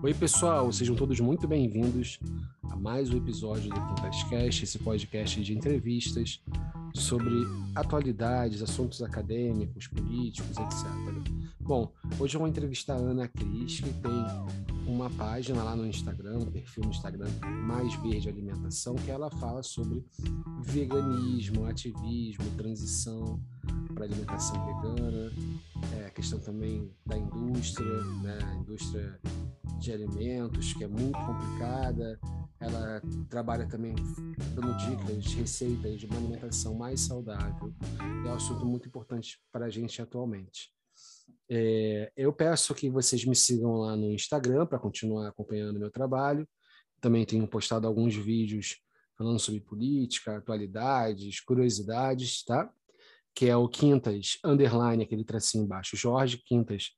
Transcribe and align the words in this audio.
Oi, 0.00 0.14
pessoal, 0.14 0.70
sejam 0.70 0.94
todos 0.94 1.18
muito 1.18 1.48
bem-vindos 1.48 2.20
a 2.70 2.76
mais 2.76 3.10
um 3.10 3.16
episódio 3.16 3.68
do 3.68 3.74
Quintascast, 3.74 4.62
esse 4.62 4.78
podcast 4.78 5.42
de 5.42 5.52
entrevistas 5.52 6.40
sobre 6.94 7.34
atualidades, 7.74 8.62
assuntos 8.62 9.02
acadêmicos, 9.02 9.88
políticos, 9.88 10.56
etc. 10.56 10.86
Bom, 11.58 11.92
hoje 12.16 12.36
eu 12.36 12.38
vou 12.38 12.48
entrevistar 12.48 12.94
a 12.94 12.98
Ana 12.98 13.26
Cris, 13.26 13.80
que 13.80 13.92
tem 13.92 14.24
uma 14.86 15.10
página 15.10 15.64
lá 15.64 15.74
no 15.74 15.84
Instagram, 15.84 16.38
um 16.38 16.46
perfil 16.46 16.84
no 16.84 16.90
Instagram 16.90 17.28
Mais 17.66 17.92
Verde 17.96 18.28
Alimentação, 18.28 18.94
que 18.94 19.10
ela 19.10 19.28
fala 19.32 19.64
sobre 19.64 20.06
veganismo, 20.62 21.66
ativismo, 21.66 22.44
transição 22.56 23.42
para 23.94 24.04
alimentação 24.04 24.64
vegana, 24.64 25.32
é, 25.96 26.10
questão 26.10 26.38
também 26.38 26.88
da 27.04 27.18
indústria, 27.18 28.04
né, 28.22 28.38
a 28.42 28.54
indústria 28.54 29.20
de 29.78 29.92
alimentos, 29.92 30.72
que 30.72 30.84
é 30.84 30.88
muito 30.88 31.18
complicada. 31.18 32.18
Ela 32.60 33.00
trabalha 33.30 33.66
também 33.66 33.94
dando 34.54 34.76
dicas, 34.76 35.32
receitas 35.34 36.00
de 36.00 36.06
uma 36.06 36.16
alimentação 36.16 36.74
mais 36.74 37.00
saudável. 37.00 37.72
É 38.26 38.28
um 38.28 38.34
assunto 38.34 38.66
muito 38.66 38.88
importante 38.88 39.40
para 39.52 39.66
a 39.66 39.70
gente 39.70 40.02
atualmente. 40.02 40.70
É, 41.50 42.12
eu 42.16 42.32
peço 42.32 42.74
que 42.74 42.90
vocês 42.90 43.24
me 43.24 43.34
sigam 43.34 43.76
lá 43.76 43.96
no 43.96 44.12
Instagram 44.12 44.66
para 44.66 44.78
continuar 44.78 45.28
acompanhando 45.28 45.78
meu 45.78 45.90
trabalho. 45.90 46.46
Também 47.00 47.24
tenho 47.24 47.46
postado 47.46 47.86
alguns 47.86 48.14
vídeos 48.14 48.80
falando 49.16 49.38
sobre 49.38 49.60
política, 49.60 50.36
atualidades, 50.36 51.40
curiosidades, 51.40 52.44
tá? 52.44 52.70
Que 53.34 53.46
é 53.46 53.56
o 53.56 53.68
Quintas, 53.68 54.38
underline, 54.44 55.02
aquele 55.02 55.24
tracinho 55.24 55.64
embaixo, 55.64 55.96
Jorge, 55.96 56.42
Quintas, 56.44 56.90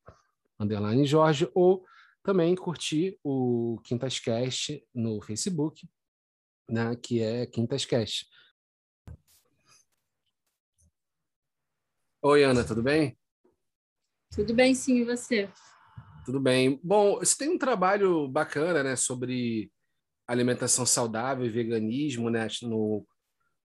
underline 0.58 1.06
Jorge, 1.06 1.48
ou 1.54 1.84
também 2.22 2.54
curtir 2.54 3.18
o 3.24 3.80
Quintas 3.84 4.18
Cast 4.18 4.86
no 4.94 5.22
Facebook, 5.22 5.88
né, 6.68 6.94
que 6.96 7.22
é 7.22 7.46
Quintas 7.46 7.84
Cast. 7.84 8.28
Oi, 12.22 12.44
Ana, 12.44 12.64
tudo 12.64 12.82
bem? 12.82 13.18
Tudo 14.34 14.54
bem, 14.54 14.74
sim, 14.74 14.98
e 14.98 15.04
você? 15.04 15.50
Tudo 16.24 16.38
bem. 16.38 16.78
Bom, 16.84 17.18
você 17.18 17.36
tem 17.36 17.48
um 17.48 17.58
trabalho 17.58 18.28
bacana, 18.28 18.82
né, 18.82 18.94
sobre 18.94 19.72
alimentação 20.28 20.84
saudável 20.86 21.44
e 21.44 21.50
veganismo, 21.50 22.28
né, 22.30 22.46
no, 22.62 23.06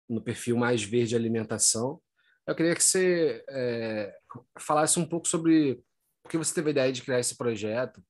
no 0.09 0.23
perfil 0.23 0.57
Mais 0.57 0.83
Verde 0.83 1.17
Alimentação. 1.17 2.01
Eu 2.47 2.55
queria 2.55 2.75
que 2.75 2.83
você 2.83 3.45
é, 3.49 4.17
falasse 4.59 4.99
um 4.99 5.07
pouco 5.07 5.27
sobre 5.27 5.83
por 6.23 6.31
que 6.31 6.39
você 6.39 6.55
teve 6.55 6.69
a 6.69 6.71
ideia 6.71 6.93
de 6.93 7.03
criar 7.03 7.19
esse 7.19 7.37
projeto, 7.37 8.03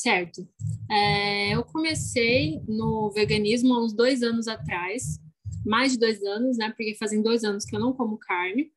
Certo. 0.00 0.48
É, 0.90 1.54
eu 1.54 1.62
comecei 1.62 2.62
no 2.66 3.10
veganismo 3.10 3.74
há 3.74 3.84
uns 3.84 3.92
dois 3.92 4.22
anos 4.22 4.48
atrás, 4.48 5.20
mais 5.62 5.92
de 5.92 5.98
dois 5.98 6.22
anos, 6.22 6.56
né? 6.56 6.70
Porque 6.70 6.96
fazem 6.98 7.20
dois 7.20 7.44
anos 7.44 7.66
que 7.66 7.76
eu 7.76 7.80
não 7.80 7.92
como 7.92 8.16
carne. 8.16 8.72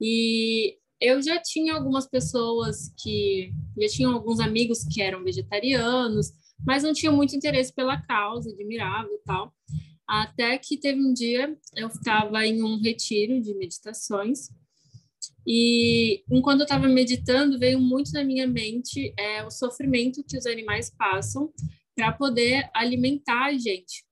E 0.00 0.76
eu 1.00 1.20
já 1.20 1.42
tinha 1.42 1.74
algumas 1.74 2.06
pessoas 2.06 2.94
que. 2.96 3.52
Já 3.80 3.88
tinha 3.88 4.08
alguns 4.08 4.38
amigos 4.38 4.84
que 4.84 5.02
eram 5.02 5.24
vegetarianos, 5.24 6.30
mas 6.64 6.84
não 6.84 6.92
tinha 6.92 7.10
muito 7.10 7.34
interesse 7.34 7.74
pela 7.74 8.00
causa, 8.02 8.48
admirava 8.48 9.08
e 9.10 9.18
tal. 9.24 9.52
Até 10.06 10.56
que 10.56 10.76
teve 10.76 11.00
um 11.00 11.12
dia, 11.12 11.58
eu 11.74 11.88
estava 11.88 12.46
em 12.46 12.62
um 12.62 12.80
retiro 12.80 13.40
de 13.42 13.54
meditações 13.54 14.50
e 15.46 16.22
enquanto 16.30 16.60
eu 16.60 16.64
estava 16.64 16.88
meditando, 16.88 17.58
veio 17.58 17.78
muito 17.78 18.12
na 18.12 18.24
minha 18.24 18.46
mente 18.46 19.12
é, 19.18 19.44
o 19.44 19.50
sofrimento 19.50 20.24
que 20.24 20.38
os 20.38 20.46
animais 20.46 20.90
passam 20.96 21.52
para 21.94 22.12
poder 22.12 22.68
alimentar 22.74 23.46
a 23.46 23.52
gente. 23.52 24.04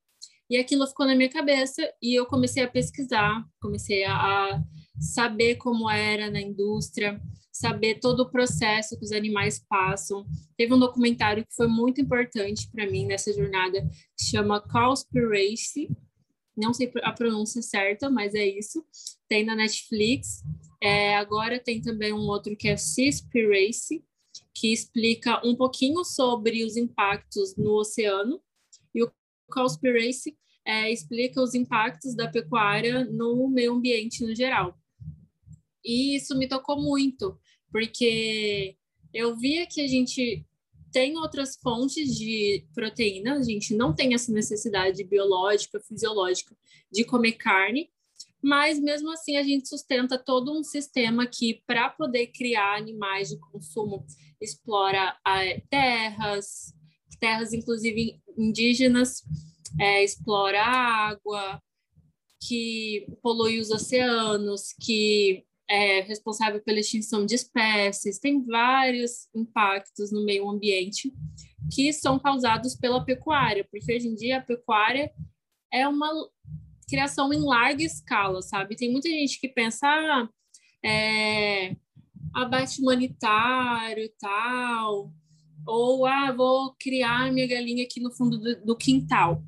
E 0.49 0.57
aquilo 0.59 0.87
ficou 0.87 1.07
na 1.07 1.15
minha 1.15 1.31
cabeça 1.31 1.83
e 2.01 2.15
eu 2.15 2.27
comecei 2.27 2.63
a 2.63 2.69
pesquisar, 2.69 3.43
comecei 3.61 4.05
a 4.05 4.63
saber 5.01 5.57
como 5.57 5.89
era 5.89 6.31
na 6.31 6.41
indústria, 6.41 7.19
saber 7.51 8.01
todo 8.01 8.21
o 8.21 8.31
processo 8.31 8.99
que 8.99 9.05
os 9.05 9.13
animais 9.13 9.65
passam. 9.69 10.27
Teve 10.57 10.75
um 10.75 10.79
documentário 10.79 11.45
que 11.45 11.55
foi 11.55 11.69
muito 11.69 12.01
importante 12.01 12.69
para 12.71 12.91
mim 12.91 13.07
nessa 13.07 13.33
jornada, 13.33 13.81
que 14.17 14.25
chama 14.25 14.61
Cowspiracy. 14.61 15.89
Não 16.57 16.75
sei 16.75 16.91
a 17.03 17.13
pronúncia 17.13 17.63
certa, 17.63 18.11
mas 18.11 18.35
é 18.35 18.47
isso. 18.47 18.85
Tem 19.29 19.45
na 19.45 19.57
Netflix. 19.57 20.43
É, 20.83 21.17
agora 21.17 21.59
tem 21.59 21.81
também 21.81 22.13
um 22.13 22.27
outro 22.27 22.57
que 22.57 22.69
é 22.69 22.77
Seaspiracy, 22.77 24.05
que 24.55 24.73
explica 24.73 25.41
um 25.47 25.57
pouquinho 25.57 26.05
sobre 26.05 26.65
os 26.65 26.77
impactos 26.77 27.57
no 27.57 27.79
oceano, 27.79 28.41
e 28.95 29.03
o 29.03 29.11
Cowspiracy 29.51 30.37
é, 30.67 30.93
explica 30.93 31.41
os 31.43 31.55
impactos 31.55 32.15
da 32.15 32.29
pecuária 32.29 33.05
no 33.05 33.49
meio 33.49 33.73
ambiente 33.73 34.25
no 34.25 34.35
geral. 34.35 34.79
E 35.85 36.17
isso 36.17 36.37
me 36.37 36.47
tocou 36.47 36.81
muito, 36.81 37.39
porque 37.71 38.77
eu 39.13 39.37
via 39.37 39.67
que 39.67 39.81
a 39.81 39.89
gente 39.89 40.47
tem 40.93 41.17
outras 41.17 41.57
fontes 41.57 42.17
de 42.17 42.67
proteína, 42.75 43.35
a 43.35 43.43
gente 43.43 43.75
não 43.75 43.95
tem 43.95 44.15
essa 44.15 44.33
necessidade 44.33 45.03
biológica, 45.05 45.81
fisiológica 45.81 46.57
de 46.91 47.05
comer 47.05 47.33
carne, 47.33 47.91
mas 48.43 48.79
mesmo 48.79 49.11
assim 49.11 49.37
a 49.37 49.43
gente 49.43 49.69
sustenta 49.69 50.19
todo 50.19 50.53
um 50.53 50.63
sistema 50.63 51.27
que, 51.27 51.63
para 51.67 51.89
poder 51.89 52.29
criar 52.29 52.77
animais 52.77 53.29
de 53.29 53.39
consumo, 53.39 54.05
explora 54.41 55.17
terras, 55.71 56.75
terras 57.21 57.53
inclusive 57.53 58.21
indígenas, 58.37 59.23
é, 59.81 60.03
explora 60.03 60.63
água, 60.63 61.63
que 62.47 63.07
polui 63.23 63.61
os 63.61 63.71
oceanos, 63.71 64.73
que 64.81 65.45
é 65.73 66.03
responsável 66.03 66.61
pela 66.63 66.81
extinção 66.81 67.25
de 67.25 67.35
espécies, 67.35 68.19
tem 68.19 68.45
vários 68.45 69.27
impactos 69.35 70.13
no 70.13 70.23
meio 70.23 70.47
ambiente 70.51 71.11
que 71.75 71.91
são 71.95 72.19
causados 72.19 72.77
pela 72.77 73.03
pecuária, 73.03 73.67
porque 73.71 73.95
hoje 73.95 74.07
em 74.07 74.15
dia 74.15 74.37
a 74.37 74.43
pecuária 74.43 75.11
é 75.73 75.89
uma 75.89 76.11
criação 76.87 77.33
em 77.33 77.41
larga 77.41 77.83
escala, 77.83 78.43
sabe? 78.43 78.77
Tem 78.77 78.93
muita 78.93 79.09
gente 79.09 79.41
que 79.41 79.49
pensa, 79.49 79.87
ah, 79.87 80.29
é, 80.85 81.75
abate 82.35 82.83
humanitário 82.83 84.05
e 84.05 84.13
tal, 84.21 85.11
ou 85.67 86.05
ah, 86.05 86.33
vou 86.33 86.75
criar 86.79 87.33
minha 87.33 87.47
galinha 87.47 87.85
aqui 87.85 87.99
no 87.99 88.13
fundo 88.13 88.39
do, 88.39 88.63
do 88.63 88.77
quintal. 88.77 89.43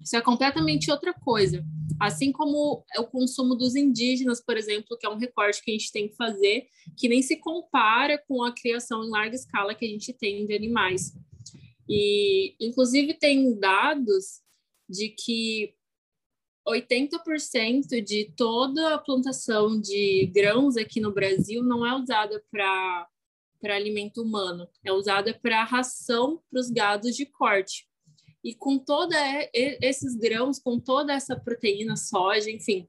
Isso 0.00 0.16
é 0.16 0.22
completamente 0.22 0.90
outra 0.90 1.12
coisa. 1.12 1.62
Assim 2.00 2.30
como 2.30 2.84
o 2.96 3.04
consumo 3.04 3.54
dos 3.54 3.74
indígenas, 3.74 4.40
por 4.40 4.56
exemplo, 4.56 4.96
que 4.98 5.06
é 5.06 5.10
um 5.10 5.16
recorte 5.16 5.62
que 5.62 5.70
a 5.70 5.74
gente 5.74 5.92
tem 5.92 6.08
que 6.08 6.16
fazer, 6.16 6.66
que 6.96 7.08
nem 7.08 7.22
se 7.22 7.36
compara 7.36 8.18
com 8.18 8.42
a 8.42 8.52
criação 8.52 9.04
em 9.04 9.10
larga 9.10 9.34
escala 9.34 9.74
que 9.74 9.84
a 9.84 9.88
gente 9.88 10.12
tem 10.12 10.46
de 10.46 10.54
animais. 10.54 11.12
E, 11.88 12.54
inclusive, 12.60 13.14
tem 13.14 13.58
dados 13.58 14.42
de 14.88 15.08
que 15.08 15.74
80% 16.68 18.02
de 18.02 18.32
toda 18.36 18.94
a 18.94 18.98
plantação 18.98 19.80
de 19.80 20.30
grãos 20.34 20.76
aqui 20.76 21.00
no 21.00 21.12
Brasil 21.12 21.62
não 21.62 21.84
é 21.86 21.94
usada 21.94 22.42
para 22.50 23.08
para 23.60 23.74
alimento 23.74 24.22
humano, 24.22 24.68
é 24.84 24.92
usada 24.92 25.34
para 25.34 25.64
ração 25.64 26.40
para 26.48 26.60
os 26.60 26.70
gados 26.70 27.16
de 27.16 27.26
corte. 27.26 27.87
E 28.44 28.54
com 28.54 28.78
toda 28.78 29.16
esses 29.52 30.14
grãos, 30.16 30.58
com 30.58 30.78
toda 30.78 31.12
essa 31.12 31.38
proteína, 31.38 31.96
soja, 31.96 32.50
enfim, 32.50 32.88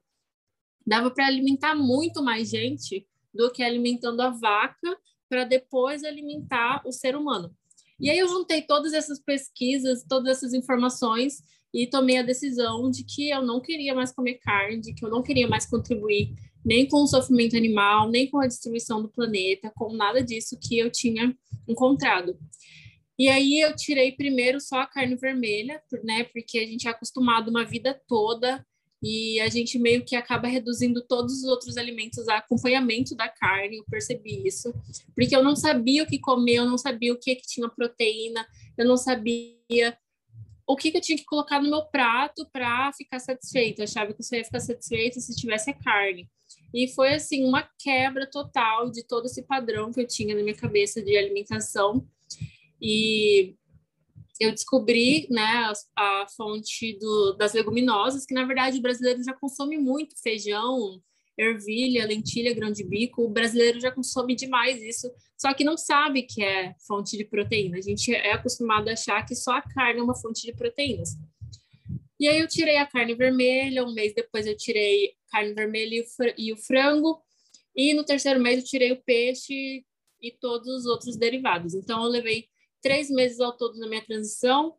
dava 0.85 1.11
para 1.11 1.27
alimentar 1.27 1.75
muito 1.75 2.23
mais 2.23 2.49
gente 2.49 3.07
do 3.33 3.51
que 3.51 3.63
alimentando 3.63 4.21
a 4.21 4.29
vaca 4.29 4.97
para 5.27 5.43
depois 5.43 6.03
alimentar 6.03 6.81
o 6.85 6.91
ser 6.91 7.15
humano. 7.15 7.53
E 7.99 8.09
aí 8.09 8.17
eu 8.17 8.27
juntei 8.27 8.61
todas 8.61 8.93
essas 8.93 9.19
pesquisas, 9.19 10.05
todas 10.07 10.37
essas 10.37 10.53
informações 10.53 11.41
e 11.73 11.85
tomei 11.85 12.17
a 12.17 12.23
decisão 12.23 12.89
de 12.89 13.03
que 13.03 13.29
eu 13.29 13.43
não 13.43 13.59
queria 13.59 13.93
mais 13.93 14.11
comer 14.11 14.35
carne, 14.35 14.81
de 14.81 14.93
que 14.93 15.05
eu 15.05 15.09
não 15.09 15.21
queria 15.21 15.47
mais 15.47 15.67
contribuir 15.67 16.33
nem 16.65 16.87
com 16.87 17.03
o 17.03 17.07
sofrimento 17.07 17.55
animal, 17.55 18.09
nem 18.09 18.29
com 18.29 18.39
a 18.39 18.47
destruição 18.47 19.01
do 19.01 19.09
planeta, 19.09 19.71
com 19.75 19.93
nada 19.93 20.23
disso 20.23 20.57
que 20.61 20.77
eu 20.77 20.91
tinha 20.91 21.35
encontrado. 21.67 22.37
E 23.19 23.27
aí 23.27 23.59
eu 23.59 23.75
tirei 23.75 24.13
primeiro 24.13 24.61
só 24.61 24.79
a 24.79 24.87
carne 24.87 25.13
vermelha, 25.13 25.83
né? 26.05 26.23
Porque 26.23 26.57
a 26.57 26.65
gente 26.65 26.87
é 26.87 26.91
acostumado 26.91 27.49
uma 27.49 27.65
vida 27.65 28.01
toda 28.07 28.65
e 29.03 29.41
a 29.41 29.49
gente 29.49 29.77
meio 29.77 30.05
que 30.05 30.15
acaba 30.15 30.47
reduzindo 30.47 31.05
todos 31.05 31.43
os 31.43 31.43
outros 31.43 31.75
alimentos 31.75 32.29
a 32.29 32.37
acompanhamento 32.37 33.15
da 33.15 33.27
carne, 33.27 33.77
eu 33.77 33.85
percebi 33.89 34.45
isso, 34.45 34.73
porque 35.15 35.35
eu 35.35 35.43
não 35.43 35.55
sabia 35.55 36.03
o 36.03 36.07
que 36.07 36.19
comer, 36.19 36.55
eu 36.55 36.65
não 36.65 36.77
sabia 36.77 37.13
o 37.13 37.17
que, 37.17 37.35
que 37.35 37.47
tinha 37.47 37.67
proteína, 37.67 38.45
eu 38.77 38.85
não 38.85 38.97
sabia 38.97 39.97
o 40.65 40.75
que, 40.75 40.91
que 40.91 40.97
eu 40.97 41.01
tinha 41.01 41.17
que 41.17 41.25
colocar 41.25 41.61
no 41.61 41.69
meu 41.69 41.85
prato 41.85 42.47
para 42.53 42.91
ficar 42.93 43.19
satisfeita. 43.19 43.81
Eu 43.81 43.85
achava 43.85 44.13
que 44.13 44.21
eu 44.21 44.25
só 44.25 44.35
ia 44.35 44.45
ficar 44.45 44.59
satisfeita 44.59 45.19
se 45.19 45.35
tivesse 45.35 45.71
a 45.71 45.73
carne. 45.73 46.29
E 46.73 46.87
foi 46.89 47.13
assim 47.13 47.43
uma 47.43 47.67
quebra 47.79 48.29
total 48.29 48.91
de 48.91 49.03
todo 49.03 49.25
esse 49.25 49.41
padrão 49.41 49.91
que 49.91 49.99
eu 49.99 50.07
tinha 50.07 50.35
na 50.35 50.43
minha 50.43 50.55
cabeça 50.55 51.01
de 51.01 51.17
alimentação 51.17 52.07
E 52.81 53.55
eu 54.39 54.51
descobri 54.51 55.27
né, 55.29 55.41
a, 55.43 55.73
a 56.21 56.27
fonte 56.35 56.97
do, 56.97 57.33
das 57.33 57.53
leguminosas, 57.53 58.25
que 58.25 58.33
na 58.33 58.45
verdade 58.45 58.79
o 58.79 58.81
brasileiro 58.81 59.21
já 59.23 59.33
consome 59.33 59.77
muito 59.77 60.19
feijão, 60.21 61.01
ervilha, 61.37 62.05
lentilha, 62.05 62.53
grão 62.53 62.71
de 62.71 62.83
bico. 62.83 63.23
O 63.23 63.29
brasileiro 63.29 63.79
já 63.79 63.91
consome 63.91 64.35
demais 64.35 64.81
isso, 64.81 65.11
só 65.37 65.53
que 65.53 65.63
não 65.63 65.77
sabe 65.77 66.23
que 66.23 66.43
é 66.43 66.73
fonte 66.87 67.17
de 67.17 67.25
proteína. 67.25 67.77
A 67.77 67.81
gente 67.81 68.13
é 68.13 68.33
acostumado 68.33 68.89
a 68.89 68.93
achar 68.93 69.25
que 69.25 69.35
só 69.35 69.53
a 69.53 69.61
carne 69.61 69.99
é 69.99 70.03
uma 70.03 70.15
fonte 70.15 70.45
de 70.45 70.53
proteínas. 70.53 71.17
E 72.19 72.27
aí 72.27 72.39
eu 72.39 72.47
tirei 72.47 72.77
a 72.77 72.85
carne 72.85 73.15
vermelha, 73.15 73.85
um 73.85 73.93
mês 73.93 74.13
depois 74.13 74.45
eu 74.45 74.55
tirei 74.55 75.13
carne 75.31 75.53
vermelha 75.53 76.03
e 76.37 76.51
o 76.51 76.57
frango, 76.57 77.21
e 77.73 77.93
no 77.93 78.03
terceiro 78.03 78.41
mês 78.41 78.57
eu 78.57 78.65
tirei 78.65 78.91
o 78.91 79.01
peixe 79.01 79.85
e 80.21 80.31
todos 80.31 80.67
os 80.67 80.85
outros 80.85 81.15
derivados. 81.15 81.73
Então 81.73 82.03
eu 82.03 82.09
levei 82.09 82.45
três 82.81 83.09
meses 83.09 83.39
ao 83.39 83.55
todo 83.55 83.77
na 83.77 83.87
minha 83.87 84.03
transição. 84.03 84.75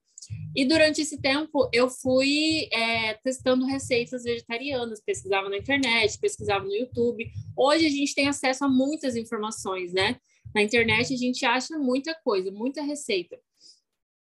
E 0.55 0.65
durante 0.65 1.01
esse 1.01 1.21
tempo 1.21 1.69
eu 1.73 1.89
fui 1.89 2.69
é, 2.73 3.15
testando 3.15 3.65
receitas 3.65 4.25
vegetarianas, 4.25 5.01
pesquisava 5.01 5.49
na 5.49 5.57
internet, 5.57 6.19
pesquisava 6.19 6.65
no 6.65 6.75
YouTube. 6.75 7.31
Hoje 7.57 7.87
a 7.87 7.91
gente 7.91 8.15
tem 8.15 8.29
acesso 8.29 8.65
a 8.65 8.69
muitas 8.69 9.17
informações, 9.17 9.93
né? 9.93 10.19
Na 10.55 10.63
internet 10.63 11.15
a 11.15 11.17
gente 11.17 11.45
acha 11.45 11.79
muita 11.79 12.15
coisa, 12.23 12.51
muita 12.51 12.83
receita. 12.83 13.39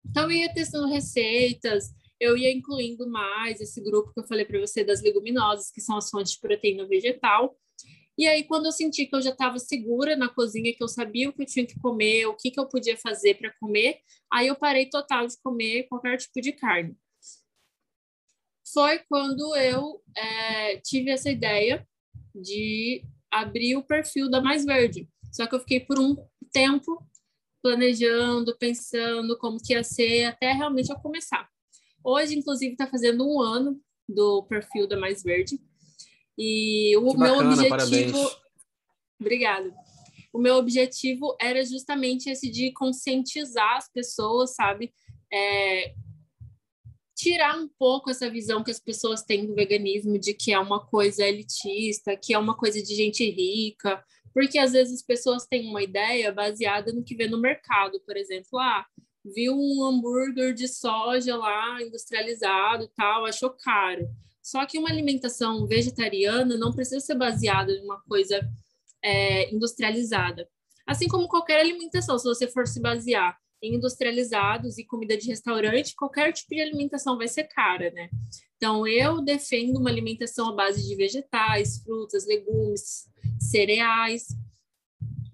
Então 0.05 0.25
eu 0.25 0.33
ia 0.33 0.53
testando 0.53 0.87
receitas, 0.87 1.93
eu 2.19 2.37
ia 2.37 2.53
incluindo 2.53 3.09
mais 3.09 3.61
esse 3.61 3.81
grupo 3.83 4.13
que 4.13 4.21
eu 4.21 4.27
falei 4.27 4.45
para 4.45 4.61
você 4.61 4.83
das 4.83 5.03
leguminosas, 5.03 5.71
que 5.71 5.81
são 5.81 5.97
as 5.97 6.09
fontes 6.09 6.33
de 6.33 6.41
proteína 6.41 6.87
vegetal. 6.87 7.57
E 8.19 8.27
aí, 8.27 8.45
quando 8.45 8.67
eu 8.67 8.73
senti 8.73 9.07
que 9.07 9.15
eu 9.15 9.21
já 9.21 9.31
estava 9.31 9.59
segura 9.59 10.17
na 10.17 10.29
cozinha, 10.29 10.75
que 10.75 10.83
eu 10.83 10.89
sabia 10.89 11.29
o 11.29 11.33
que 11.33 11.43
eu 11.43 11.47
tinha 11.47 11.67
que 11.67 11.79
comer, 11.81 12.27
o 12.27 12.35
que, 12.35 12.51
que 12.51 12.59
eu 12.59 12.67
podia 12.67 12.97
fazer 12.97 13.35
para 13.35 13.53
comer, 13.61 13.99
aí 14.33 14.47
eu 14.47 14.57
parei 14.57 14.89
total 14.89 15.27
de 15.27 15.37
comer 15.43 15.85
qualquer 15.89 16.17
tipo 16.17 16.41
de 16.41 16.53
carne. 16.53 16.97
Foi 18.73 18.99
quando 19.09 19.55
eu 19.57 20.03
é, 20.17 20.79
tive 20.79 21.11
essa 21.11 21.31
ideia 21.31 21.87
de 22.35 23.05
abrir 23.31 23.77
o 23.77 23.85
perfil 23.85 24.31
da 24.31 24.41
Mais 24.41 24.65
Verde. 24.65 25.09
Só 25.33 25.47
que 25.47 25.55
eu 25.55 25.61
fiquei 25.61 25.81
por 25.81 25.99
um 25.99 26.17
tempo 26.53 27.07
planejando, 27.63 28.57
pensando 28.57 29.37
como 29.39 29.59
que 29.63 29.73
ia 29.73 29.85
ser, 29.85 30.25
até 30.25 30.53
realmente 30.53 30.91
eu 30.91 30.97
começar. 30.97 31.49
Hoje, 32.03 32.39
inclusive, 32.39 32.73
está 32.73 32.87
fazendo 32.87 33.27
um 33.27 33.43
ano 33.43 33.81
do 34.09 34.45
perfil 34.45 34.87
da 34.87 34.97
Mais 34.97 35.23
Verde. 35.23 35.61
E 36.39 36.97
o 36.97 37.13
que 37.13 37.19
meu 37.19 37.37
bacana, 37.37 37.53
objetivo. 37.53 37.69
Parabéns. 37.71 38.37
Obrigada. 39.19 39.75
O 40.33 40.39
meu 40.39 40.57
objetivo 40.57 41.35
era 41.41 41.65
justamente 41.65 42.29
esse 42.29 42.51
de 42.51 42.71
conscientizar 42.73 43.77
as 43.77 43.91
pessoas, 43.91 44.55
sabe? 44.55 44.93
É... 45.33 45.95
Tirar 47.17 47.59
um 47.59 47.67
pouco 47.79 48.11
essa 48.11 48.29
visão 48.29 48.63
que 48.63 48.71
as 48.71 48.79
pessoas 48.79 49.23
têm 49.23 49.47
do 49.47 49.55
veganismo 49.55 50.19
de 50.19 50.35
que 50.35 50.53
é 50.53 50.59
uma 50.59 50.85
coisa 50.85 51.25
elitista, 51.25 52.15
que 52.15 52.35
é 52.35 52.39
uma 52.39 52.55
coisa 52.55 52.83
de 52.83 52.95
gente 52.95 53.25
rica, 53.31 54.05
porque 54.35 54.59
às 54.59 54.73
vezes 54.73 54.97
as 54.97 55.03
pessoas 55.03 55.47
têm 55.47 55.67
uma 55.67 55.83
ideia 55.83 56.31
baseada 56.31 56.93
no 56.93 57.03
que 57.03 57.15
vê 57.15 57.27
no 57.27 57.41
mercado, 57.41 57.99
por 58.01 58.19
exemplo, 58.19 58.59
ah, 58.59 58.85
viu 59.25 59.55
um 59.57 59.83
hambúrguer 59.83 60.53
de 60.53 60.69
soja 60.69 61.35
lá 61.37 61.83
industrializado 61.83 62.91
tal, 62.95 63.25
achou 63.25 63.49
caro. 63.49 64.07
Só 64.47 64.65
que 64.65 64.79
uma 64.79 64.89
alimentação 64.89 65.67
vegetariana 65.67 66.57
não 66.57 66.73
precisa 66.73 67.01
ser 67.01 67.17
baseada 67.17 67.73
em 67.73 67.83
uma 67.83 68.01
coisa 68.03 68.49
é, 69.03 69.53
industrializada. 69.53 70.49
Assim 70.87 71.09
como 71.09 71.27
qualquer 71.27 71.59
alimentação, 71.59 72.17
se 72.17 72.29
você 72.29 72.47
for 72.47 72.65
se 72.65 72.81
basear 72.81 73.37
em 73.61 73.75
industrializados 73.75 74.79
e 74.79 74.85
comida 74.85 75.17
de 75.17 75.27
restaurante, 75.27 75.97
qualquer 75.97 76.33
tipo 76.33 76.55
de 76.55 76.61
alimentação 76.61 77.19
vai 77.19 77.27
ser 77.27 77.49
cara, 77.49 77.91
né? 77.91 78.09
Então, 78.57 78.87
eu 78.87 79.21
defendo 79.21 79.79
uma 79.79 79.91
alimentação 79.91 80.51
à 80.51 80.53
base 80.53 80.87
de 80.87 80.95
vegetais, 80.95 81.83
frutas, 81.83 82.25
legumes, 82.25 83.09
cereais, 83.41 84.29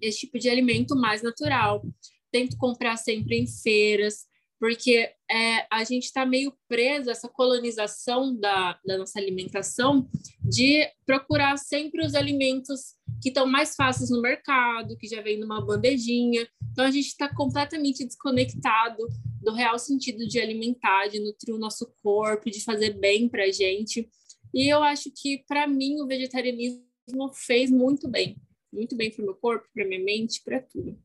esse 0.01 0.21
tipo 0.21 0.39
de 0.39 0.49
alimento 0.49 0.95
mais 0.95 1.21
natural. 1.21 1.85
Tento 2.31 2.57
comprar 2.57 2.97
sempre 2.97 3.37
em 3.37 3.45
feiras, 3.45 4.25
porque 4.63 5.09
é, 5.29 5.67
a 5.69 5.83
gente 5.83 6.05
está 6.05 6.25
meio 6.25 6.53
preso 6.69 7.09
a 7.09 7.11
essa 7.11 7.27
colonização 7.27 8.33
da, 8.33 8.79
da 8.85 8.97
nossa 8.97 9.19
alimentação 9.19 10.07
de 10.41 10.89
procurar 11.05 11.57
sempre 11.57 12.05
os 12.05 12.15
alimentos 12.15 12.95
que 13.21 13.27
estão 13.27 13.45
mais 13.45 13.75
fáceis 13.75 14.09
no 14.09 14.21
mercado, 14.21 14.95
que 14.95 15.05
já 15.05 15.21
vem 15.21 15.37
numa 15.37 15.59
bandejinha. 15.59 16.47
Então 16.71 16.85
a 16.85 16.91
gente 16.91 17.07
está 17.07 17.27
completamente 17.27 18.05
desconectado 18.05 19.05
do 19.41 19.51
real 19.51 19.77
sentido 19.77 20.25
de 20.25 20.39
alimentar, 20.39 21.07
de 21.07 21.19
nutrir 21.19 21.53
o 21.53 21.59
nosso 21.59 21.93
corpo, 22.01 22.49
de 22.49 22.63
fazer 22.63 22.91
bem 22.91 23.27
para 23.27 23.43
a 23.43 23.51
gente. 23.51 24.09
E 24.53 24.73
eu 24.73 24.81
acho 24.81 25.11
que 25.13 25.43
para 25.45 25.67
mim 25.67 25.99
o 25.99 26.07
vegetarianismo 26.07 27.33
fez 27.33 27.69
muito 27.69 28.07
bem, 28.07 28.37
muito 28.71 28.95
bem 28.95 29.11
para 29.11 29.23
o 29.23 29.25
meu 29.25 29.35
corpo, 29.35 29.67
para 29.73 29.85
minha 29.85 30.01
mente, 30.01 30.41
para 30.41 30.61
tudo. 30.61 30.97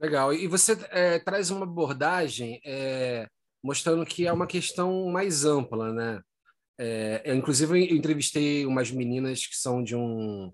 Legal. 0.00 0.32
E 0.32 0.46
você 0.46 0.78
é, 0.90 1.18
traz 1.18 1.50
uma 1.50 1.64
abordagem 1.64 2.60
é, 2.64 3.28
mostrando 3.62 4.06
que 4.06 4.26
é 4.26 4.32
uma 4.32 4.46
questão 4.46 5.06
mais 5.10 5.44
ampla, 5.44 5.92
né? 5.92 6.22
É, 6.78 7.20
eu, 7.26 7.34
inclusive, 7.34 7.90
eu 7.90 7.96
entrevistei 7.96 8.64
umas 8.64 8.90
meninas 8.90 9.46
que 9.46 9.54
são 9.54 9.84
de 9.84 9.94
um 9.94 10.50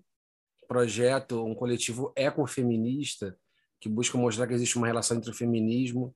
projeto, 0.67 1.45
um 1.45 1.55
coletivo 1.55 2.13
ecofeminista, 2.17 3.39
que 3.81 3.89
busca 3.89 4.19
mostrar 4.19 4.49
que 4.49 4.55
existe 4.55 4.77
uma 4.77 4.89
relação 4.89 5.17
entre 5.17 5.31
o 5.31 5.35
feminismo 5.35 6.13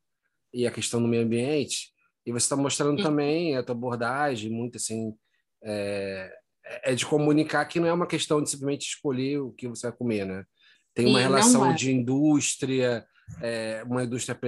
e 0.52 0.66
a 0.66 0.70
questão 0.72 1.00
do 1.00 1.06
meio 1.06 1.22
ambiente. 1.22 1.92
E 2.26 2.32
você 2.32 2.46
está 2.46 2.56
mostrando 2.56 3.00
também 3.00 3.56
a 3.56 3.62
tua 3.62 3.76
abordagem, 3.76 4.50
muito 4.50 4.76
assim, 4.76 5.14
é, 5.62 6.32
é, 6.82 6.94
de 6.96 7.06
comunicar 7.06 7.64
que 7.66 7.78
não 7.78 7.86
é 7.86 7.92
uma 7.92 8.08
questão 8.08 8.42
de 8.42 8.50
simplesmente 8.50 8.88
escolher 8.88 9.38
o 9.38 9.52
que 9.52 9.68
você 9.68 9.88
vai 9.88 9.96
comer, 9.96 10.26
né? 10.26 10.44
Tem 10.92 11.06
uma 11.06 11.20
relação 11.20 11.70
é. 11.70 11.74
de 11.74 11.92
indústria, 11.92 13.06
é, 13.40 13.82
uma 13.86 14.04
indústria 14.04 14.38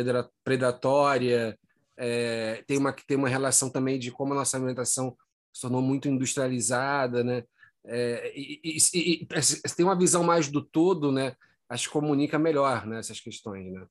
predatória, 0.45 1.59
é, 1.97 2.63
tem, 2.67 2.79
uma, 2.79 2.93
tem 2.93 3.17
uma 3.17 3.29
relação 3.29 3.71
também 3.71 3.99
de 3.99 4.11
como 4.11 4.33
a 4.33 4.37
nossa 4.37 4.57
alimentação 4.57 5.17
se 5.53 5.63
tornou 5.63 5.83
muito 5.83 6.09
industrializada, 6.09 7.23
né? 7.23 7.45
É, 7.85 8.33
e, 8.35 8.61
e, 8.65 8.77
e, 8.95 9.23
e, 9.23 9.27
tem 9.77 9.85
uma 9.85 9.99
visão 9.99 10.23
mais 10.23 10.49
do 10.49 10.63
todo, 10.63 11.13
né? 11.13 11.35
Acho 11.69 11.89
que 11.89 11.93
comunica 11.93 12.39
melhor 12.39 12.87
né, 12.87 12.99
essas 12.99 13.21
questões, 13.21 13.73
né? 13.73 13.87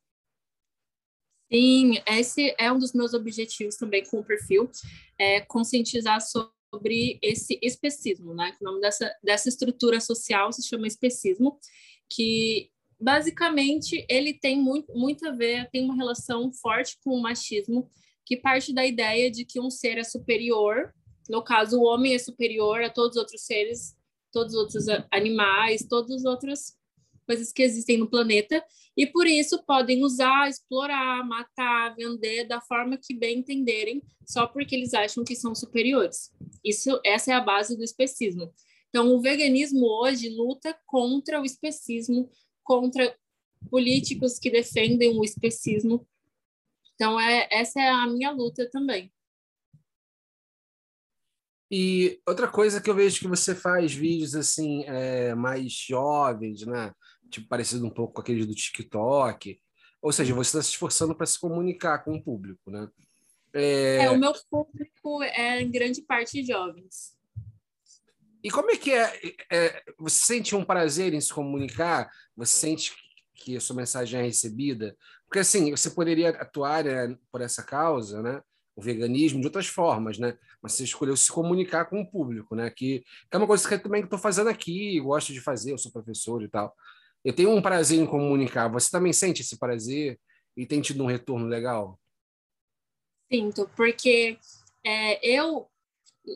Sim, 1.51 2.01
esse 2.07 2.55
é 2.57 2.71
um 2.71 2.79
dos 2.79 2.93
meus 2.93 3.13
objetivos 3.13 3.75
também 3.75 4.05
com 4.05 4.19
o 4.19 4.23
perfil, 4.23 4.71
é 5.19 5.41
conscientizar 5.41 6.21
sobre 6.21 7.19
esse 7.21 7.59
especismo, 7.61 8.33
né? 8.33 8.55
O 8.61 8.63
nome 8.63 8.79
dessa, 8.79 9.13
dessa 9.21 9.49
estrutura 9.49 9.99
social 9.99 10.53
se 10.53 10.65
chama 10.65 10.87
especismo, 10.87 11.59
que 12.09 12.71
basicamente 13.01 14.05
ele 14.07 14.33
tem 14.33 14.57
muito, 14.57 14.93
muito 14.93 15.27
a 15.27 15.31
ver, 15.31 15.69
tem 15.71 15.83
uma 15.83 15.95
relação 15.95 16.51
forte 16.53 16.97
com 17.03 17.11
o 17.11 17.21
machismo, 17.21 17.89
que 18.25 18.37
parte 18.37 18.71
da 18.73 18.85
ideia 18.85 19.31
de 19.31 19.43
que 19.43 19.59
um 19.59 19.69
ser 19.69 19.97
é 19.97 20.03
superior, 20.03 20.93
no 21.29 21.43
caso, 21.43 21.79
o 21.79 21.83
homem 21.83 22.13
é 22.13 22.19
superior 22.19 22.83
a 22.83 22.89
todos 22.89 23.15
os 23.15 23.21
outros 23.21 23.41
seres, 23.45 23.95
todos 24.31 24.53
os 24.53 24.59
outros 24.59 24.85
animais, 25.11 25.85
todas 25.87 26.11
as 26.11 26.25
outras 26.25 26.77
coisas 27.25 27.51
que 27.51 27.61
existem 27.61 27.97
no 27.97 28.09
planeta, 28.09 28.63
e 28.95 29.07
por 29.07 29.25
isso 29.25 29.63
podem 29.65 30.03
usar, 30.03 30.49
explorar, 30.49 31.25
matar, 31.25 31.95
vender 31.95 32.45
da 32.45 32.59
forma 32.59 32.97
que 32.97 33.13
bem 33.13 33.39
entenderem, 33.39 34.01
só 34.25 34.45
porque 34.47 34.75
eles 34.75 34.93
acham 34.93 35.23
que 35.23 35.35
são 35.35 35.55
superiores. 35.55 36.31
Isso, 36.63 36.99
essa 37.05 37.31
é 37.31 37.35
a 37.35 37.41
base 37.41 37.77
do 37.77 37.83
especismo. 37.83 38.53
Então, 38.89 39.15
o 39.15 39.21
veganismo 39.21 39.85
hoje 39.85 40.29
luta 40.29 40.77
contra 40.85 41.39
o 41.39 41.45
especismo, 41.45 42.29
contra 42.63 43.15
políticos 43.69 44.39
que 44.39 44.49
defendem 44.49 45.17
o 45.17 45.23
especismo. 45.23 46.07
Então, 46.95 47.19
é, 47.19 47.47
essa 47.51 47.79
é 47.79 47.89
a 47.89 48.07
minha 48.07 48.31
luta 48.31 48.69
também. 48.69 49.11
E 51.69 52.19
outra 52.27 52.49
coisa 52.49 52.81
que 52.81 52.89
eu 52.89 52.95
vejo 52.95 53.19
que 53.21 53.27
você 53.27 53.55
faz 53.55 53.93
vídeos 53.93 54.35
assim 54.35 54.83
é, 54.83 55.33
mais 55.33 55.71
jovens, 55.71 56.65
né? 56.65 56.93
Tipo, 57.29 57.47
parecido 57.47 57.85
um 57.85 57.89
pouco 57.89 58.15
com 58.15 58.21
aqueles 58.21 58.45
do 58.45 58.53
TikTok. 58.53 59.57
Ou 60.01 60.11
seja, 60.11 60.33
você 60.33 60.49
está 60.49 60.61
se 60.61 60.71
esforçando 60.71 61.15
para 61.15 61.25
se 61.25 61.39
comunicar 61.39 61.99
com 62.03 62.15
o 62.15 62.21
público, 62.21 62.69
né? 62.69 62.89
É... 63.53 64.05
é... 64.05 64.09
o 64.09 64.19
meu 64.19 64.33
público 64.49 65.23
é 65.23 65.61
em 65.61 65.71
grande 65.71 66.01
parte 66.01 66.43
jovens. 66.43 67.15
E 68.43 68.49
como 68.49 68.71
é 68.71 68.77
que 68.77 68.91
é, 68.91 69.13
é, 69.51 69.83
Você 69.99 70.25
sente 70.25 70.55
um 70.55 70.65
prazer 70.65 71.13
em 71.13 71.21
se 71.21 71.33
comunicar? 71.33 72.09
Você 72.35 72.57
sente 72.57 72.93
que 73.35 73.55
a 73.55 73.61
sua 73.61 73.75
mensagem 73.75 74.19
é 74.19 74.23
recebida? 74.23 74.95
Porque, 75.27 75.39
assim, 75.39 75.71
você 75.71 75.89
poderia 75.89 76.29
atuar 76.29 76.83
né, 76.83 77.15
por 77.31 77.41
essa 77.41 77.63
causa, 77.63 78.21
né? 78.21 78.41
O 78.75 78.81
veganismo 78.81 79.39
de 79.39 79.47
outras 79.47 79.67
formas, 79.67 80.17
né? 80.17 80.37
Mas 80.61 80.73
você 80.73 80.83
escolheu 80.83 81.15
se 81.15 81.31
comunicar 81.31 81.85
com 81.85 82.01
o 82.01 82.09
público, 82.09 82.55
né? 82.55 82.69
Que, 82.69 82.99
que 82.99 83.05
é 83.31 83.37
uma 83.37 83.47
coisa 83.47 83.67
que 83.67 83.73
eu 83.75 83.83
também 83.83 84.03
estou 84.03 84.19
fazendo 84.19 84.49
aqui, 84.49 84.99
gosto 84.99 85.31
de 85.33 85.39
fazer, 85.39 85.71
eu 85.71 85.77
sou 85.77 85.91
professor 85.91 86.41
e 86.43 86.49
tal. 86.49 86.75
Eu 87.23 87.33
tenho 87.33 87.51
um 87.51 87.61
prazer 87.61 87.99
em 87.99 88.05
comunicar. 88.05 88.67
Você 88.69 88.89
também 88.89 89.13
sente 89.13 89.41
esse 89.41 89.57
prazer 89.57 90.19
e 90.57 90.65
tem 90.65 90.81
tido 90.81 91.03
um 91.03 91.07
retorno 91.07 91.45
legal? 91.45 91.99
Sinto, 93.31 93.69
porque 93.75 94.37
é, 94.83 95.25
eu 95.25 95.70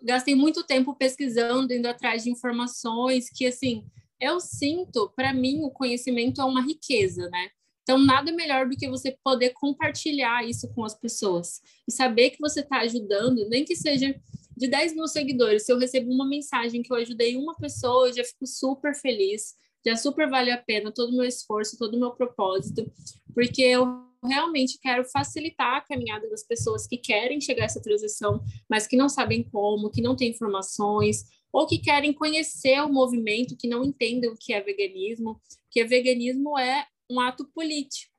gastei 0.04 0.36
muito 0.36 0.64
tempo 0.64 0.96
pesquisando, 0.96 1.74
indo 1.74 1.88
atrás 1.88 2.24
de 2.24 2.32
informações 2.32 3.30
que, 3.30 3.46
assim, 3.46 3.86
eu 4.20 4.40
sinto, 4.40 5.12
para 5.16 5.34
mim, 5.34 5.64
o 5.64 5.72
conhecimento 5.72 6.42
é 6.42 6.46
uma 6.46 6.62
riqueza, 6.62 7.30
né? 7.30 7.50
Então, 7.84 8.00
nada 8.00 8.32
melhor 8.32 8.68
do 8.68 8.76
que 8.76 8.90
você 8.90 9.16
poder 9.24 9.52
compartilhar 9.52 10.44
isso 10.44 10.68
com 10.74 10.84
as 10.84 10.96
pessoas 10.96 11.62
e 11.88 11.92
saber 11.92 12.32
que 12.32 12.40
você 12.40 12.62
está 12.62 12.80
ajudando, 12.80 13.48
nem 13.48 13.64
que 13.64 13.76
seja 13.76 14.20
de 14.58 14.68
10 14.68 14.96
mil 14.96 15.08
seguidores. 15.08 15.66
Se 15.66 15.72
eu 15.72 15.78
recebo 15.78 16.12
uma 16.12 16.28
mensagem 16.28 16.82
que 16.82 16.92
eu 16.92 16.98
ajudei 16.98 17.36
uma 17.36 17.56
pessoa, 17.56 18.08
eu 18.08 18.14
já 18.14 18.24
fico 18.24 18.48
super 18.48 18.96
feliz, 18.96 19.54
já 19.86 19.96
super 19.96 20.28
vale 20.28 20.50
a 20.52 20.58
pena 20.58 20.92
todo 20.92 21.12
o 21.12 21.18
meu 21.18 21.26
esforço, 21.26 21.78
todo 21.78 21.96
o 21.96 22.00
meu 22.00 22.12
propósito, 22.12 22.92
porque 23.36 23.62
eu 23.62 23.86
realmente 24.26 24.80
quero 24.80 25.06
facilitar 25.06 25.78
a 25.78 25.82
caminhada 25.82 26.30
das 26.30 26.44
pessoas 26.44 26.88
que 26.88 26.98
querem 26.98 27.40
chegar 27.40 27.64
a 27.64 27.66
essa 27.66 27.82
transição, 27.82 28.44
mas 28.70 28.88
que 28.88 28.98
não 28.98 29.10
sabem 29.10 29.44
como, 29.44 29.90
que 29.90 30.02
não 30.02 30.16
têm 30.16 30.32
informações, 30.32 31.24
ou 31.52 31.66
que 31.66 31.78
querem 31.78 32.12
conhecer 32.12 32.80
o 32.82 32.92
movimento, 32.92 33.56
que 33.58 33.68
não 33.68 33.84
entendem 33.84 34.30
o 34.30 34.38
que 34.38 34.54
é 34.54 34.62
veganismo, 34.62 35.42
que 35.72 35.84
veganismo 35.86 36.58
é 36.58 36.86
um 37.10 37.20
ato 37.20 37.46
político, 37.54 38.14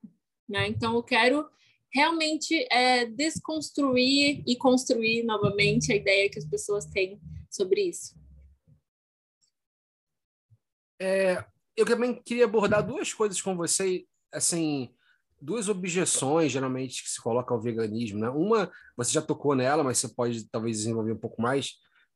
né? 0.48 0.68
Então 0.68 0.94
eu 0.94 1.02
quero 1.02 1.46
realmente 1.92 2.66
é, 2.70 3.06
desconstruir 3.06 4.42
e 4.46 4.56
construir 4.56 5.22
novamente 5.22 5.92
a 5.92 5.96
ideia 5.96 6.30
que 6.30 6.38
as 6.38 6.44
pessoas 6.44 6.86
têm 6.86 7.20
sobre 7.50 7.82
isso. 7.82 8.14
É, 11.00 11.44
eu 11.76 11.84
também 11.84 12.14
queria 12.14 12.44
abordar 12.46 12.86
duas 12.86 13.12
coisas 13.12 13.40
com 13.40 13.54
você, 13.54 14.06
assim, 14.32 14.94
duas 15.40 15.68
objeções 15.68 16.50
geralmente 16.50 17.02
que 17.02 17.10
se 17.10 17.20
coloca 17.20 17.52
ao 17.52 17.60
veganismo, 17.60 18.18
né? 18.18 18.28
Uma, 18.30 18.70
você 18.96 19.12
já 19.12 19.22
tocou 19.22 19.54
nela, 19.54 19.84
mas 19.84 19.98
você 19.98 20.08
pode 20.08 20.48
talvez 20.48 20.78
desenvolver 20.78 21.12
um 21.12 21.18
pouco 21.18 21.40
mais, 21.40 21.74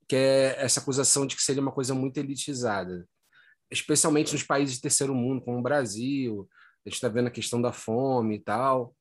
que 0.09 0.17
é 0.17 0.57
essa 0.59 0.81
acusação 0.81 1.27
de 1.27 1.37
que 1.37 1.43
seria 1.43 1.63
uma 1.63 1.73
coisa 1.73 1.95
muito 1.95 2.19
elitizada, 2.19 3.07
especialmente 3.71 4.33
nos 4.33 4.43
países 4.43 4.77
de 4.77 4.81
terceiro 4.81 5.15
mundo, 5.15 5.43
como 5.43 5.59
o 5.59 5.63
Brasil. 5.63 6.49
A 6.85 6.89
gente 6.89 6.97
está 6.97 7.09
vendo 7.09 7.29
a 7.29 7.31
questão 7.31 7.61
da 7.61 7.73
fome 7.73 8.37
e 8.37 8.41
tal. 8.41 8.95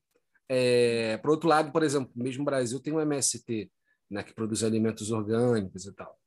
É, 0.48 1.16
por 1.18 1.30
outro 1.30 1.48
lado, 1.48 1.72
por 1.72 1.82
exemplo, 1.82 2.10
mesmo 2.14 2.42
o 2.42 2.44
Brasil 2.44 2.80
tem 2.80 2.92
um 2.92 3.00
MST, 3.00 3.70
né, 4.10 4.22
que 4.22 4.34
produz 4.34 4.62
alimentos 4.62 5.10
orgânicos 5.10 5.86
e 5.86 5.94
tal. 5.94 6.18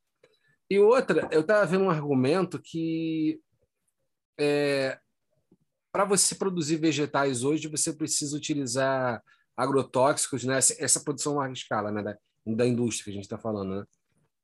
E 0.70 0.78
outra, 0.78 1.28
eu 1.30 1.42
estava 1.42 1.66
vendo 1.66 1.84
um 1.84 1.90
argumento 1.90 2.60
que 2.60 3.38
é, 4.38 4.98
para 5.94 6.04
você 6.04 6.34
produzir 6.34 6.76
vegetais 6.76 7.44
hoje, 7.44 7.68
você 7.68 7.92
precisa 7.92 8.36
utilizar 8.36 9.22
agrotóxicos, 9.56 10.42
né? 10.42 10.56
Essa 10.56 10.98
produção 10.98 11.36
larga 11.36 11.52
escala, 11.52 11.92
né? 11.92 12.02
Da, 12.02 12.18
da 12.44 12.66
indústria 12.66 13.04
que 13.04 13.10
a 13.10 13.12
gente 13.12 13.22
está 13.22 13.38
falando, 13.38 13.76
né? 13.76 13.84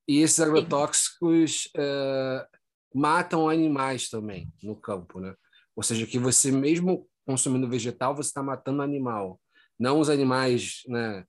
E 0.07 0.21
esses 0.21 0.38
agrotóxicos 0.38 1.69
é, 1.76 2.47
matam 2.95 3.49
animais 3.49 4.09
também 4.09 4.49
no 4.62 4.76
campo, 4.76 5.19
né? 5.19 5.35
Ou 5.75 5.83
seja, 5.83 6.07
que 6.07 6.21
você 6.21 6.52
mesmo 6.52 7.09
consumindo 7.26 7.69
vegetal, 7.69 8.14
você 8.14 8.28
está 8.28 8.45
matando 8.45 8.80
animal. 8.80 9.40
Não 9.76 9.99
os 9.99 10.09
animais, 10.09 10.83
né? 10.87 11.25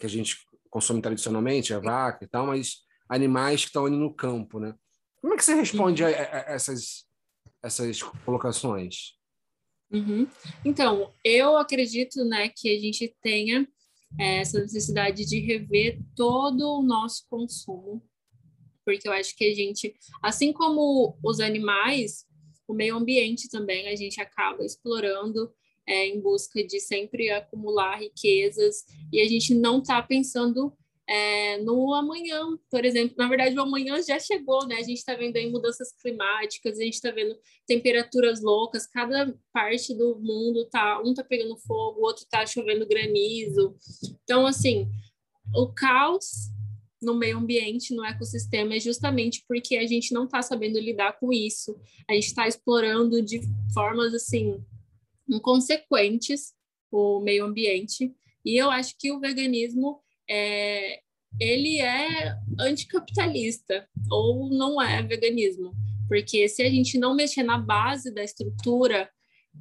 Que 0.00 0.06
a 0.06 0.10
gente 0.10 0.36
consome 0.68 1.00
tradicionalmente, 1.00 1.72
a 1.72 1.78
vaca 1.78 2.24
e 2.24 2.28
tal, 2.28 2.48
mas 2.48 2.78
animais 3.08 3.60
que 3.60 3.66
estão 3.68 3.86
ali 3.86 3.94
no 3.94 4.12
campo, 4.12 4.58
né? 4.58 4.74
Como 5.20 5.32
é 5.32 5.36
que 5.36 5.44
você 5.44 5.54
responde 5.54 6.02
a, 6.02 6.08
a, 6.08 6.10
a 6.10 6.54
essas, 6.54 7.06
essas 7.62 8.02
colocações? 8.02 9.14
Uhum. 9.92 10.26
Então, 10.64 11.12
eu 11.22 11.56
acredito 11.56 12.24
né, 12.24 12.48
que 12.48 12.74
a 12.74 12.80
gente 12.80 13.14
tenha 13.22 13.66
é, 14.18 14.38
essa 14.38 14.60
necessidade 14.60 15.24
de 15.24 15.40
rever 15.40 16.00
todo 16.16 16.78
o 16.78 16.82
nosso 16.82 17.24
consumo, 17.28 18.02
porque 18.84 19.08
eu 19.08 19.12
acho 19.12 19.36
que 19.36 19.44
a 19.44 19.54
gente, 19.54 19.94
assim 20.22 20.52
como 20.52 21.18
os 21.22 21.40
animais, 21.40 22.26
o 22.66 22.74
meio 22.74 22.96
ambiente 22.96 23.48
também 23.48 23.88
a 23.88 23.96
gente 23.96 24.20
acaba 24.20 24.64
explorando 24.64 25.52
é, 25.86 26.06
em 26.06 26.20
busca 26.20 26.64
de 26.64 26.80
sempre 26.80 27.30
acumular 27.30 27.98
riquezas 27.98 28.84
e 29.12 29.20
a 29.20 29.28
gente 29.28 29.54
não 29.54 29.78
está 29.78 30.02
pensando 30.02 30.72
é, 31.08 31.58
no 31.58 31.92
amanhã, 31.94 32.40
por 32.70 32.84
exemplo. 32.84 33.14
Na 33.18 33.28
verdade, 33.28 33.56
o 33.56 33.62
amanhã 33.62 34.00
já 34.02 34.18
chegou, 34.18 34.66
né? 34.66 34.76
A 34.76 34.82
gente 34.82 34.98
está 34.98 35.14
vendo 35.14 35.36
aí 35.36 35.50
mudanças 35.50 35.92
climáticas, 36.00 36.78
a 36.78 36.82
gente 36.82 36.94
está 36.94 37.10
vendo 37.10 37.36
temperaturas 37.66 38.42
loucas, 38.42 38.86
cada 38.86 39.34
parte 39.52 39.94
do 39.94 40.18
mundo 40.18 40.66
tá, 40.70 41.00
um 41.04 41.12
tá 41.12 41.22
pegando 41.22 41.56
fogo, 41.58 42.00
o 42.00 42.04
outro 42.04 42.24
tá 42.30 42.46
chovendo 42.46 42.86
granizo. 42.86 43.76
Então, 44.22 44.46
assim, 44.46 44.88
o 45.54 45.72
caos 45.72 46.50
no 47.02 47.14
meio 47.14 47.36
ambiente, 47.36 47.94
no 47.94 48.04
ecossistema, 48.04 48.74
é 48.74 48.80
justamente 48.80 49.44
porque 49.46 49.76
a 49.76 49.86
gente 49.86 50.12
não 50.14 50.24
está 50.24 50.40
sabendo 50.40 50.80
lidar 50.80 51.18
com 51.20 51.32
isso. 51.32 51.78
A 52.08 52.14
gente 52.14 52.28
está 52.28 52.48
explorando 52.48 53.20
de 53.20 53.42
formas 53.74 54.14
assim 54.14 54.58
inconsequentes 55.28 56.54
o 56.90 57.20
meio 57.20 57.44
ambiente. 57.44 58.14
E 58.44 58.60
eu 58.60 58.70
acho 58.70 58.94
que 58.98 59.12
o 59.12 59.20
veganismo 59.20 60.00
é, 60.28 61.00
ele 61.38 61.80
é 61.80 62.34
anticapitalista 62.58 63.86
ou 64.10 64.48
não 64.50 64.80
é 64.80 65.02
veganismo, 65.02 65.72
porque 66.08 66.48
se 66.48 66.62
a 66.62 66.70
gente 66.70 66.98
não 66.98 67.14
mexer 67.14 67.42
na 67.42 67.58
base 67.58 68.12
da 68.12 68.22
estrutura, 68.22 69.08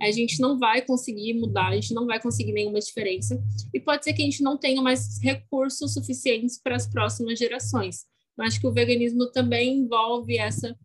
a 0.01 0.11
gente 0.11 0.39
não 0.39 0.57
vai 0.57 0.81
conseguir 0.81 1.33
mudar, 1.35 1.67
a 1.67 1.75
gente 1.75 1.93
não 1.93 2.05
vai 2.05 2.19
conseguir 2.19 2.51
nenhuma 2.51 2.79
diferença, 2.79 3.41
e 3.73 3.79
pode 3.79 4.03
ser 4.03 4.13
que 4.13 4.21
a 4.21 4.25
gente 4.25 4.41
não 4.41 4.57
tenha 4.57 4.81
mais 4.81 5.21
recursos 5.21 5.93
suficientes 5.93 6.59
para 6.61 6.75
as 6.75 6.87
próximas 6.87 7.37
gerações. 7.37 8.05
Eu 8.37 8.43
acho 8.43 8.59
que 8.59 8.67
o 8.67 8.73
veganismo 8.73 9.31
também 9.31 9.77
envolve 9.77 10.37
essa 10.37 10.75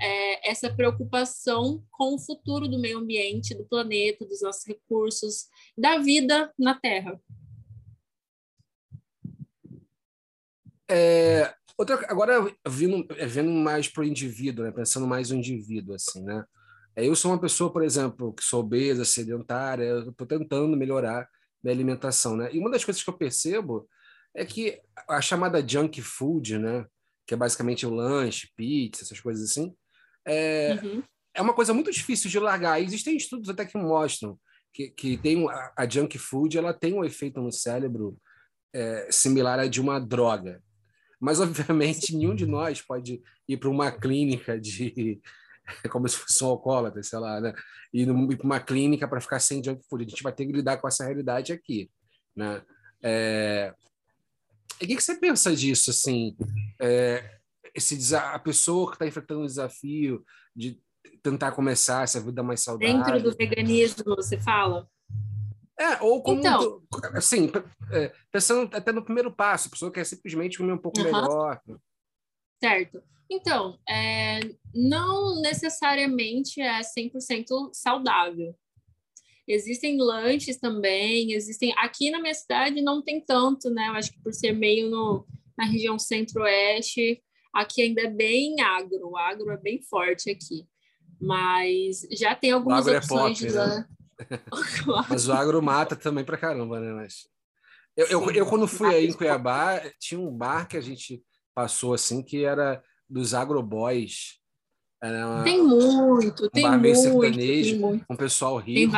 é, 0.00 0.50
essa 0.50 0.72
preocupação 0.72 1.82
com 1.90 2.14
o 2.14 2.18
futuro 2.18 2.68
do 2.68 2.78
meio 2.78 2.98
ambiente, 2.98 3.54
do 3.54 3.64
planeta, 3.64 4.24
dos 4.24 4.42
nossos 4.42 4.64
recursos, 4.66 5.46
da 5.76 5.98
vida 5.98 6.52
na 6.58 6.74
Terra. 6.74 7.20
É, 10.90 11.54
outra, 11.76 12.04
agora, 12.08 12.52
vindo, 12.66 13.06
é, 13.16 13.26
vendo 13.26 13.50
mais 13.50 13.88
para 13.88 14.02
o 14.02 14.06
indivíduo, 14.06 14.64
né? 14.64 14.70
pensando 14.70 15.06
mais 15.06 15.30
no 15.30 15.36
indivíduo, 15.36 15.94
assim, 15.94 16.22
né? 16.22 16.44
É, 16.96 17.06
eu 17.06 17.14
sou 17.14 17.30
uma 17.30 17.40
pessoa, 17.40 17.72
por 17.72 17.82
exemplo, 17.84 18.32
que 18.32 18.42
sou 18.42 18.60
obesa, 18.60 19.04
sedentária, 19.04 19.84
eu 19.84 20.10
estou 20.10 20.26
tentando 20.26 20.76
melhorar 20.76 21.28
minha 21.62 21.74
alimentação, 21.74 22.36
né? 22.36 22.48
E 22.52 22.58
uma 22.58 22.70
das 22.70 22.84
coisas 22.84 23.02
que 23.02 23.08
eu 23.08 23.16
percebo 23.16 23.88
é 24.34 24.44
que 24.44 24.80
a 25.08 25.20
chamada 25.20 25.66
junk 25.66 26.00
food, 26.02 26.58
né? 26.58 26.86
Que 27.26 27.34
é 27.34 27.36
basicamente 27.36 27.86
o 27.86 27.94
lanche, 27.94 28.50
pizza, 28.56 29.04
essas 29.04 29.20
coisas 29.20 29.50
assim, 29.50 29.74
é, 30.26 30.78
uhum. 30.82 31.02
é 31.34 31.40
uma 31.40 31.54
coisa 31.54 31.72
muito 31.72 31.90
difícil 31.90 32.28
de 32.28 32.38
largar. 32.38 32.82
Existem 32.82 33.16
estudos 33.16 33.48
até 33.48 33.64
que 33.64 33.78
mostram 33.78 34.38
que, 34.72 34.90
que 34.90 35.16
tem 35.16 35.48
a, 35.48 35.72
a 35.76 35.88
junk 35.88 36.18
food 36.18 36.58
ela 36.58 36.74
tem 36.74 36.94
um 36.94 37.04
efeito 37.04 37.40
no 37.40 37.50
cérebro 37.50 38.16
é, 38.72 39.08
similar 39.10 39.58
a 39.58 39.66
de 39.66 39.80
uma 39.80 39.98
droga. 39.98 40.62
Mas, 41.20 41.40
obviamente, 41.40 42.14
nenhum 42.16 42.34
de 42.34 42.46
nós 42.46 42.80
pode 42.80 43.22
ir 43.48 43.56
para 43.56 43.68
uma 43.68 43.90
clínica 43.90 44.60
de. 44.60 45.20
como 45.90 46.08
se 46.08 46.16
fosse 46.16 46.42
um 46.44 46.48
alcoólatra, 46.48 47.02
sei 47.02 47.18
lá, 47.18 47.40
né? 47.40 47.52
Ir 47.92 48.06
para 48.36 48.46
uma 48.46 48.60
clínica 48.60 49.08
para 49.08 49.20
ficar 49.20 49.40
sem 49.40 49.62
junk 49.62 49.82
food. 49.88 50.04
A 50.04 50.08
gente 50.08 50.22
vai 50.22 50.32
ter 50.32 50.46
que 50.46 50.52
lidar 50.52 50.76
com 50.78 50.88
essa 50.88 51.04
realidade 51.04 51.52
aqui, 51.52 51.90
né? 52.34 52.62
É... 53.02 53.74
E 54.80 54.84
o 54.84 54.88
que, 54.88 54.96
que 54.96 55.02
você 55.02 55.16
pensa 55.16 55.54
disso, 55.54 55.90
assim? 55.90 56.36
É... 56.80 57.38
Esse, 57.74 58.14
a 58.16 58.38
pessoa 58.38 58.88
que 58.88 58.94
está 58.94 59.06
enfrentando 59.06 59.42
o 59.42 59.46
desafio 59.46 60.24
de 60.54 60.80
tentar 61.22 61.52
começar 61.52 62.02
essa 62.02 62.20
vida 62.20 62.42
mais 62.42 62.60
saudável. 62.62 62.96
Dentro 62.96 63.22
do 63.22 63.36
veganismo, 63.36 64.16
você 64.16 64.38
fala? 64.38 64.88
É, 65.78 66.02
ou 66.02 66.20
como, 66.20 66.40
então, 66.40 66.82
assim, 67.14 67.52
é, 67.92 68.12
pensando 68.32 68.74
até 68.74 68.90
no 68.90 69.04
primeiro 69.04 69.30
passo, 69.30 69.68
a 69.68 69.70
pessoa 69.70 69.92
quer 69.92 70.04
simplesmente 70.04 70.58
comer 70.58 70.72
um 70.72 70.78
pouco 70.78 71.00
melhor. 71.00 71.60
Certo. 72.60 73.00
Então, 73.30 73.78
é, 73.88 74.40
não 74.74 75.40
necessariamente 75.40 76.60
é 76.60 76.80
100% 76.80 77.70
saudável. 77.72 78.56
Existem 79.46 79.98
lanches 79.98 80.58
também, 80.58 81.32
existem... 81.32 81.72
Aqui 81.78 82.10
na 82.10 82.20
minha 82.20 82.34
cidade 82.34 82.82
não 82.82 83.00
tem 83.00 83.20
tanto, 83.20 83.70
né? 83.70 83.88
Eu 83.88 83.92
acho 83.92 84.12
que 84.12 84.20
por 84.20 84.34
ser 84.34 84.52
meio 84.52 84.90
no, 84.90 85.26
na 85.56 85.64
região 85.64 85.98
centro-oeste, 85.98 87.22
aqui 87.54 87.82
ainda 87.82 88.02
é 88.02 88.10
bem 88.10 88.60
agro. 88.60 89.10
O 89.10 89.16
agro 89.16 89.50
é 89.50 89.56
bem 89.56 89.80
forte 89.82 90.28
aqui. 90.30 90.66
Mas 91.20 92.00
já 92.12 92.34
tem 92.34 92.50
algumas 92.50 92.86
é 92.86 92.98
opções 92.98 93.42
é 93.42 93.46
pop, 93.46 93.52
de 93.52 93.56
né? 93.56 93.88
Mas 95.08 95.28
o 95.28 95.32
agro 95.32 95.62
mata 95.62 95.94
também 95.94 96.24
pra 96.24 96.38
caramba, 96.38 96.80
né? 96.80 96.92
Mas... 96.92 97.28
Eu, 97.96 98.06
eu, 98.06 98.30
eu, 98.30 98.46
quando 98.46 98.68
fui 98.68 98.94
aí 98.94 99.06
em 99.06 99.12
Cuiabá, 99.12 99.80
tinha 99.98 100.20
um 100.20 100.30
bar 100.30 100.68
que 100.68 100.76
a 100.76 100.80
gente 100.80 101.22
passou 101.54 101.94
assim, 101.94 102.22
que 102.22 102.44
era 102.44 102.82
dos 103.08 103.34
agroboys. 103.34 104.38
Uma, 105.02 105.44
tem 105.44 105.62
muito, 105.62 106.46
um 106.46 106.48
tem 106.50 106.70
muito, 106.70 106.96
sertanejo, 106.96 107.70
tem 107.70 107.78
muito. 107.78 108.04
Um 108.10 108.16
pessoal 108.16 108.56
rico. 108.56 108.92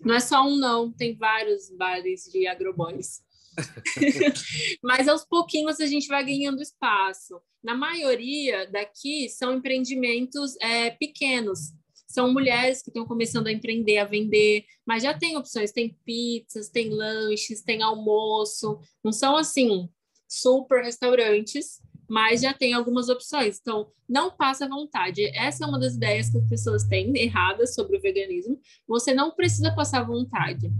Não 0.00 0.14
é 0.14 0.20
só 0.20 0.42
um, 0.42 0.56
não, 0.56 0.92
tem 0.92 1.16
vários 1.16 1.70
bares 1.70 2.24
de 2.24 2.46
agroboys. 2.46 3.22
Mas 4.82 5.08
aos 5.08 5.24
pouquinhos 5.24 5.80
a 5.80 5.86
gente 5.86 6.06
vai 6.06 6.24
ganhando 6.24 6.62
espaço. 6.62 7.40
Na 7.62 7.74
maioria 7.74 8.70
daqui 8.70 9.28
são 9.28 9.54
empreendimentos 9.54 10.56
é, 10.60 10.90
pequenos. 10.90 11.72
São 12.12 12.30
mulheres 12.30 12.82
que 12.82 12.90
estão 12.90 13.06
começando 13.06 13.46
a 13.46 13.52
empreender, 13.52 13.96
a 13.96 14.04
vender, 14.04 14.66
mas 14.86 15.02
já 15.02 15.14
tem 15.14 15.34
opções, 15.34 15.72
tem 15.72 15.96
pizzas, 16.04 16.68
tem 16.68 16.90
lanches, 16.90 17.62
tem 17.62 17.82
almoço. 17.82 18.78
Não 19.02 19.12
são 19.12 19.34
assim 19.34 19.88
super 20.28 20.84
restaurantes, 20.84 21.80
mas 22.06 22.42
já 22.42 22.52
tem 22.52 22.74
algumas 22.74 23.08
opções. 23.08 23.58
Então, 23.58 23.90
não 24.06 24.30
passa 24.30 24.68
vontade. 24.68 25.24
Essa 25.34 25.64
é 25.64 25.66
uma 25.66 25.80
das 25.80 25.94
ideias 25.94 26.28
que 26.28 26.36
as 26.36 26.46
pessoas 26.46 26.84
têm 26.84 27.16
erradas 27.16 27.74
sobre 27.74 27.96
o 27.96 28.00
veganismo. 28.02 28.60
Você 28.86 29.14
não 29.14 29.30
precisa 29.30 29.74
passar 29.74 30.02
vontade. 30.02 30.70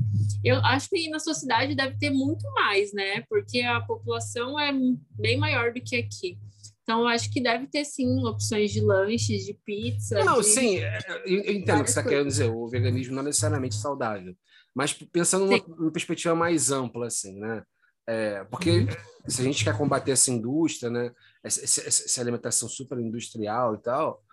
Eu 0.44 0.58
acho 0.58 0.90
que 0.90 1.08
na 1.08 1.18
sua 1.18 1.32
cidade 1.32 1.74
deve 1.74 1.96
ter 1.96 2.10
muito 2.10 2.44
mais, 2.52 2.92
né? 2.92 3.22
Porque 3.22 3.62
a 3.62 3.80
população 3.80 4.60
é 4.60 4.70
bem 5.18 5.38
maior 5.38 5.72
do 5.72 5.80
que 5.80 5.96
aqui. 5.96 6.36
Então, 6.82 7.00
eu 7.00 7.08
acho 7.08 7.30
que 7.30 7.40
deve 7.40 7.66
ter 7.68 7.84
sim 7.84 8.24
opções 8.26 8.72
de 8.72 8.80
lanches, 8.80 9.44
de 9.44 9.54
pizza. 9.64 10.22
Não, 10.24 10.40
de... 10.40 10.46
sim, 10.46 10.78
é, 10.78 10.98
eu 11.24 11.54
entendo 11.54 11.80
o 11.80 11.84
que 11.84 11.90
você 11.90 11.98
está 11.98 12.02
querendo 12.02 12.26
dizer. 12.26 12.50
O 12.50 12.68
veganismo 12.68 13.14
não 13.14 13.22
é 13.22 13.26
necessariamente 13.26 13.76
saudável. 13.76 14.34
Mas 14.74 14.92
pensando 14.92 15.46
numa, 15.46 15.58
numa 15.58 15.92
perspectiva 15.92 16.34
mais 16.34 16.70
ampla, 16.70 17.06
assim, 17.06 17.38
né? 17.38 17.62
É, 18.06 18.42
porque 18.44 18.80
uhum. 18.80 18.86
se 19.28 19.40
a 19.40 19.44
gente 19.44 19.62
quer 19.62 19.76
combater 19.76 20.10
essa 20.10 20.30
indústria, 20.30 20.90
né, 20.90 21.12
essa, 21.42 21.62
essa, 21.86 22.20
alimentação 22.20 22.68
super 22.68 22.98
industrial 22.98 23.76
e 23.76 23.78
tal, 23.78 24.24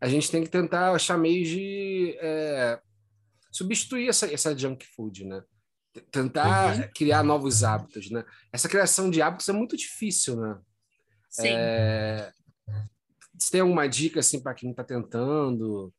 a 0.00 0.08
gente 0.08 0.30
tem 0.30 0.44
que 0.44 0.48
tentar 0.48 0.92
achar 0.92 1.18
meios 1.18 1.48
de 1.48 2.16
é, 2.20 2.78
substituir 3.50 4.08
essa, 4.08 4.32
essa 4.32 4.56
junk 4.56 4.86
food, 4.94 5.24
né? 5.24 5.42
Tentar 6.12 6.76
uhum. 6.76 6.88
criar 6.94 7.24
novos 7.24 7.64
hábitos, 7.64 8.10
né? 8.10 8.24
Essa 8.52 8.68
criação 8.68 9.10
de 9.10 9.20
hábitos 9.22 9.48
é 9.48 9.52
muito 9.52 9.76
difícil, 9.76 10.36
né? 10.36 10.58
Sim. 11.42 11.54
É, 11.54 12.32
você 13.36 13.50
tem 13.50 13.60
alguma 13.60 13.86
dica 13.86 14.20
assim 14.20 14.40
para 14.40 14.54
quem 14.54 14.70
está 14.70 14.84
tentando? 14.84 15.92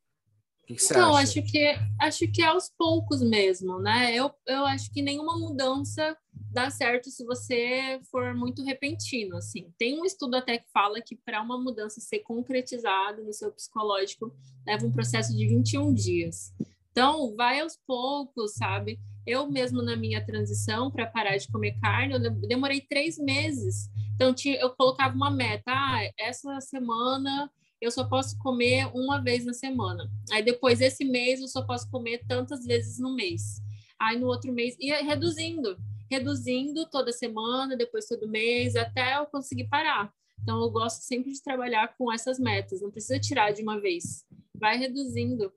que, 0.68 0.74
que 0.74 0.82
você 0.82 0.92
então, 0.92 1.16
acha? 1.16 1.22
acho 1.22 1.42
que 1.50 1.78
acho 1.98 2.28
que 2.30 2.42
é 2.42 2.46
aos 2.46 2.68
poucos 2.76 3.22
mesmo, 3.22 3.78
né? 3.80 4.14
Eu, 4.14 4.30
eu 4.46 4.66
acho 4.66 4.92
que 4.92 5.00
nenhuma 5.00 5.38
mudança 5.38 6.14
dá 6.52 6.68
certo 6.68 7.10
se 7.10 7.24
você 7.24 7.98
for 8.10 8.34
muito 8.34 8.62
repentino, 8.62 9.38
assim. 9.38 9.72
Tem 9.78 9.98
um 9.98 10.04
estudo 10.04 10.36
até 10.36 10.58
que 10.58 10.70
fala 10.70 11.00
que 11.00 11.16
para 11.16 11.40
uma 11.40 11.58
mudança 11.58 12.00
ser 12.00 12.18
concretizada 12.18 13.22
no 13.22 13.32
seu 13.32 13.50
psicológico 13.50 14.30
leva 14.66 14.86
um 14.86 14.92
processo 14.92 15.34
de 15.34 15.46
21 15.48 15.94
dias. 15.94 16.52
Então, 16.90 17.34
vai 17.34 17.60
aos 17.60 17.78
poucos, 17.86 18.54
sabe? 18.54 19.00
Eu 19.26 19.50
mesmo 19.50 19.80
na 19.82 19.96
minha 19.96 20.24
transição 20.24 20.90
para 20.90 21.06
parar 21.06 21.36
de 21.36 21.48
comer 21.48 21.78
carne, 21.80 22.14
eu 22.14 22.20
demorei 22.46 22.80
três 22.80 23.16
meses. 23.18 23.88
Então, 24.20 24.34
eu 24.60 24.70
colocava 24.70 25.14
uma 25.14 25.30
meta, 25.30 25.70
ah, 25.70 26.00
essa 26.18 26.60
semana 26.60 27.48
eu 27.80 27.88
só 27.92 28.04
posso 28.04 28.36
comer 28.38 28.90
uma 28.92 29.22
vez 29.22 29.44
na 29.44 29.52
semana. 29.52 30.10
Aí 30.32 30.42
depois 30.42 30.80
esse 30.80 31.04
mês 31.04 31.40
eu 31.40 31.46
só 31.46 31.62
posso 31.62 31.88
comer 31.88 32.24
tantas 32.26 32.64
vezes 32.66 32.98
no 32.98 33.14
mês. 33.14 33.62
Aí 33.96 34.18
no 34.18 34.26
outro 34.26 34.52
mês 34.52 34.76
ia 34.80 35.00
reduzindo, 35.04 35.76
reduzindo 36.10 36.84
toda 36.90 37.12
semana, 37.12 37.76
depois 37.76 38.06
todo 38.06 38.28
mês, 38.28 38.74
até 38.74 39.18
eu 39.18 39.26
conseguir 39.26 39.68
parar. 39.68 40.12
Então 40.42 40.60
eu 40.60 40.70
gosto 40.70 41.02
sempre 41.02 41.32
de 41.32 41.40
trabalhar 41.40 41.94
com 41.96 42.12
essas 42.12 42.40
metas, 42.40 42.80
não 42.80 42.90
precisa 42.90 43.20
tirar 43.20 43.52
de 43.52 43.62
uma 43.62 43.80
vez. 43.80 44.24
Vai 44.52 44.76
reduzindo. 44.76 45.52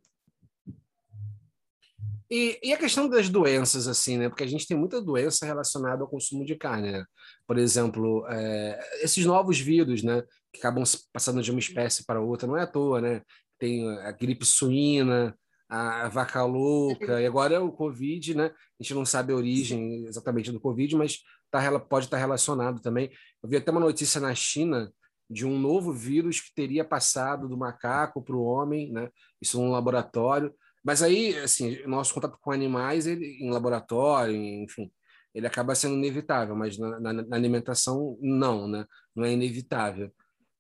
E, 2.31 2.57
e, 2.63 2.71
a 2.71 2.77
questão 2.77 3.09
das 3.09 3.27
doenças, 3.27 3.89
assim, 3.89 4.17
né? 4.17 4.29
Porque 4.29 4.45
a 4.45 4.47
gente 4.47 4.65
tem 4.65 4.77
muita 4.77 5.01
doença 5.01 5.45
relacionada 5.45 6.01
ao 6.01 6.07
consumo 6.07 6.45
de 6.45 6.55
carne, 6.55 6.89
né? 6.89 7.05
Por 7.45 7.57
exemplo, 7.57 8.25
é, 8.29 8.79
esses 9.03 9.25
novos 9.25 9.59
vírus, 9.59 10.01
né? 10.01 10.23
Que 10.53 10.59
acabam 10.59 10.85
passando 11.11 11.41
de 11.43 11.51
uma 11.51 11.59
espécie 11.59 12.05
para 12.05 12.21
outra, 12.21 12.47
não 12.47 12.55
é 12.55 12.61
à 12.61 12.67
toa, 12.67 13.01
né? 13.01 13.21
Tem 13.59 13.85
a 13.99 14.13
gripe 14.13 14.45
suína, 14.45 15.37
a 15.67 16.07
vaca 16.07 16.43
louca, 16.45 17.21
e 17.21 17.25
agora 17.25 17.61
o 17.61 17.71
Covid, 17.71 18.35
né? 18.35 18.45
A 18.45 18.83
gente 18.83 18.93
não 18.93 19.05
sabe 19.05 19.33
a 19.33 19.35
origem 19.35 20.05
exatamente 20.05 20.53
do 20.53 20.59
Covid, 20.59 20.95
mas 20.95 21.19
tá, 21.51 21.79
pode 21.81 22.05
estar 22.05 22.17
relacionado 22.17 22.81
também. 22.81 23.11
Eu 23.43 23.49
vi 23.49 23.57
até 23.57 23.71
uma 23.71 23.81
notícia 23.81 24.21
na 24.21 24.33
China 24.33 24.89
de 25.29 25.45
um 25.45 25.59
novo 25.59 25.91
vírus 25.93 26.39
que 26.39 26.53
teria 26.55 26.85
passado 26.85 27.49
do 27.49 27.57
macaco 27.57 28.21
para 28.21 28.35
o 28.35 28.43
homem, 28.43 28.89
né? 28.91 29.09
Isso 29.41 29.57
num 29.57 29.71
laboratório. 29.71 30.53
Mas 30.83 31.03
aí, 31.03 31.37
assim, 31.39 31.81
nosso 31.85 32.13
contato 32.13 32.37
com 32.41 32.51
animais, 32.51 33.05
ele, 33.05 33.37
em 33.39 33.51
laboratório, 33.51 34.35
enfim, 34.35 34.91
ele 35.33 35.47
acaba 35.47 35.75
sendo 35.75 35.95
inevitável, 35.95 36.55
mas 36.55 36.77
na, 36.77 36.99
na, 36.99 37.13
na 37.13 37.35
alimentação, 37.35 38.17
não, 38.21 38.67
né? 38.67 38.85
Não 39.15 39.23
é 39.23 39.31
inevitável. 39.31 40.11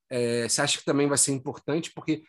É, 0.09 0.47
você 0.47 0.61
acha 0.61 0.77
que 0.77 0.85
também 0.85 1.07
vai 1.07 1.17
ser 1.17 1.31
importante, 1.31 1.91
porque 1.93 2.23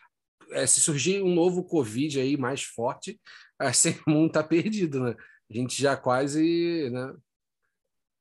é, 0.53 0.67
se 0.67 0.81
surgir 0.81 1.23
um 1.23 1.35
novo 1.35 1.65
Covid 1.65 2.21
aí 2.21 2.37
mais 2.37 2.63
forte, 2.63 3.21
assim, 3.59 3.97
o 4.07 4.11
mundo 4.11 4.29
está 4.29 4.43
perdido, 4.43 5.01
né? 5.01 5.17
A 5.51 5.55
gente 5.55 5.81
já 5.81 5.97
quase, 5.97 6.91
né? 6.91 7.15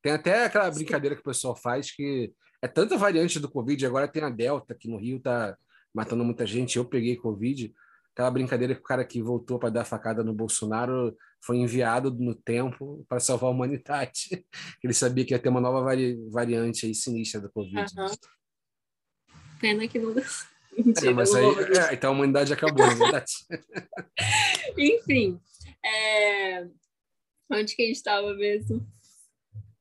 Tem 0.02 0.12
até 0.12 0.44
aquela 0.44 0.70
brincadeira 0.70 1.14
que 1.14 1.22
o 1.22 1.24
pessoal 1.24 1.56
faz 1.56 1.90
que 1.90 2.32
é 2.60 2.68
tanta 2.68 2.96
variante 2.96 3.40
do 3.40 3.50
Covid, 3.50 3.84
agora 3.86 4.08
tem 4.08 4.22
a 4.22 4.30
Delta, 4.30 4.74
que 4.74 4.88
no 4.88 4.96
Rio 4.96 5.16
está 5.16 5.56
matando 5.94 6.24
muita 6.24 6.46
gente. 6.46 6.76
Eu 6.76 6.84
peguei 6.84 7.16
Covid, 7.16 7.72
aquela 8.12 8.30
brincadeira 8.30 8.74
que 8.74 8.80
o 8.80 8.84
cara 8.84 9.04
que 9.04 9.22
voltou 9.22 9.58
para 9.58 9.70
dar 9.70 9.84
facada 9.84 10.22
no 10.22 10.34
Bolsonaro 10.34 11.16
foi 11.42 11.56
enviado 11.56 12.10
no 12.10 12.34
tempo 12.34 13.04
para 13.08 13.18
salvar 13.18 13.48
a 13.48 13.52
humanidade. 13.52 14.44
Ele 14.84 14.92
sabia 14.92 15.24
que 15.24 15.34
ia 15.34 15.38
ter 15.38 15.48
uma 15.48 15.60
nova 15.60 15.82
vari 15.82 16.16
variante 16.30 16.86
aí 16.86 16.94
sinistra 16.94 17.40
do 17.40 17.50
Covid. 17.50 17.86
Uhum. 17.98 18.06
Pena 19.60 19.88
que 19.88 19.98
não 19.98 20.12
deu. 20.12 20.24
Mentira, 20.76 21.10
é, 21.10 21.14
mas 21.14 21.34
aí, 21.34 21.44
é, 21.44 21.94
então 21.94 22.12
a 22.12 22.14
humanidade 22.14 22.52
acabou, 22.52 22.86
na 22.86 22.94
verdade. 22.94 23.32
Enfim, 24.78 25.38
é... 25.84 26.66
onde 27.50 27.76
que 27.76 27.82
a 27.82 27.86
gente 27.86 27.96
estava 27.96 28.32
mesmo? 28.34 28.86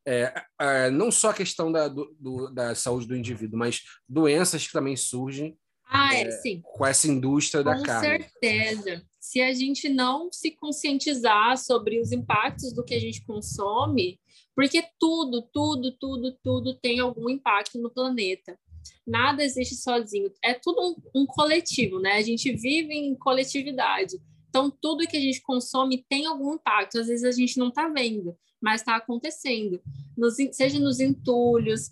É, 0.05 0.33
é, 0.59 0.89
não 0.89 1.11
só 1.11 1.29
a 1.29 1.33
questão 1.33 1.71
da, 1.71 1.87
do, 1.87 2.51
da 2.53 2.75
saúde 2.75 3.07
do 3.07 3.15
indivíduo, 3.15 3.57
mas 3.57 3.81
doenças 4.09 4.65
que 4.65 4.73
também 4.73 4.97
surgem 4.97 5.57
ah, 5.91 6.15
é, 6.15 6.21
é, 6.21 6.31
sim. 6.31 6.61
Com 6.63 6.85
essa 6.85 7.07
indústria 7.07 7.61
da 7.61 7.75
com 7.75 7.83
carne. 7.83 8.23
Com 8.23 8.23
certeza. 8.23 9.05
Se 9.19 9.41
a 9.41 9.53
gente 9.53 9.89
não 9.89 10.31
se 10.31 10.51
conscientizar 10.51 11.57
sobre 11.57 11.99
os 11.99 12.13
impactos 12.13 12.73
do 12.73 12.83
que 12.83 12.93
a 12.93 12.99
gente 12.99 13.23
consome, 13.25 14.17
porque 14.55 14.83
tudo, 14.97 15.41
tudo, 15.53 15.91
tudo, 15.99 16.37
tudo 16.41 16.73
tem 16.75 16.99
algum 16.99 17.29
impacto 17.29 17.77
no 17.77 17.89
planeta. 17.89 18.57
Nada 19.05 19.43
existe 19.43 19.75
sozinho. 19.75 20.31
É 20.43 20.53
tudo 20.53 20.81
um, 21.13 21.21
um 21.21 21.25
coletivo, 21.25 21.99
né? 21.99 22.13
A 22.13 22.21
gente 22.21 22.51
vive 22.53 22.93
em 22.93 23.13
coletividade. 23.15 24.17
Então, 24.49 24.71
tudo 24.81 25.07
que 25.07 25.17
a 25.17 25.21
gente 25.21 25.41
consome 25.41 26.05
tem 26.09 26.25
algum 26.25 26.55
impacto. 26.55 26.99
Às 26.99 27.07
vezes 27.07 27.25
a 27.25 27.31
gente 27.31 27.57
não 27.57 27.67
está 27.67 27.89
vendo, 27.89 28.35
mas 28.61 28.81
está 28.81 28.95
acontecendo. 28.95 29.81
Nos, 30.17 30.35
seja 30.53 30.79
nos 30.79 30.99
entulhos, 30.99 31.91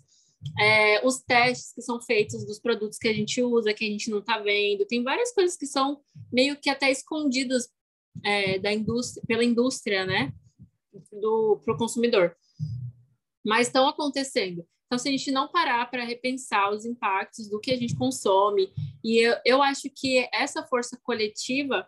é, 0.58 1.06
os 1.06 1.20
testes 1.20 1.72
que 1.74 1.82
são 1.82 2.00
feitos 2.00 2.44
dos 2.44 2.58
produtos 2.58 2.98
que 2.98 3.08
a 3.08 3.12
gente 3.12 3.42
usa, 3.42 3.74
que 3.74 3.84
a 3.84 3.88
gente 3.88 4.10
não 4.10 4.18
está 4.18 4.38
vendo. 4.38 4.86
Tem 4.86 5.02
várias 5.02 5.32
coisas 5.32 5.56
que 5.56 5.66
são 5.66 6.00
meio 6.32 6.56
que 6.56 6.70
até 6.70 6.90
escondidas 6.90 7.68
é, 8.24 8.58
da 8.58 8.72
indústria, 8.72 9.22
pela 9.26 9.44
indústria, 9.44 10.06
né? 10.06 10.32
Para 11.10 11.74
o 11.74 11.78
consumidor. 11.78 12.36
Mas 13.44 13.66
estão 13.66 13.88
acontecendo. 13.88 14.66
Então, 14.86 14.98
se 14.98 15.08
a 15.08 15.12
gente 15.12 15.30
não 15.30 15.48
parar 15.48 15.88
para 15.88 16.04
repensar 16.04 16.72
os 16.72 16.84
impactos 16.84 17.48
do 17.48 17.60
que 17.60 17.70
a 17.70 17.76
gente 17.76 17.94
consome, 17.94 18.72
e 19.04 19.18
eu, 19.18 19.36
eu 19.44 19.62
acho 19.62 19.88
que 19.94 20.28
essa 20.32 20.66
força 20.66 20.98
coletiva 21.02 21.86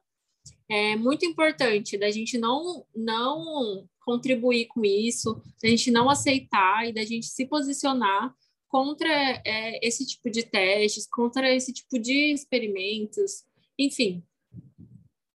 é 0.70 0.94
muito 0.94 1.26
importante 1.26 1.98
da 1.98 2.10
gente 2.10 2.38
não, 2.38 2.86
não 2.94 3.88
contribuir 4.04 4.66
com 4.66 4.84
isso, 4.84 5.34
da 5.60 5.68
gente 5.68 5.90
não 5.90 6.08
aceitar 6.08 6.88
e 6.88 6.92
da 6.92 7.04
gente 7.04 7.26
se 7.26 7.46
posicionar 7.46 8.34
contra 8.72 9.06
é, 9.44 9.87
esse 9.87 10.06
tipo 10.06 10.30
de 10.30 10.44
testes, 10.44 11.06
contra 11.06 11.54
esse 11.54 11.74
tipo 11.74 11.98
de 11.98 12.32
experimentos, 12.32 13.44
enfim, 13.78 14.24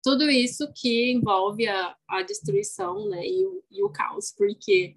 tudo 0.04 0.30
isso 0.30 0.72
que 0.76 1.12
envolve 1.12 1.67
a, 1.67 1.98
a 2.08 2.22
destruição 2.22 3.10
né, 3.10 3.28
e, 3.28 3.43
o, 3.43 3.63
e 3.72 3.82
o 3.82 3.89
caos, 3.89 4.32
porque 4.38 4.96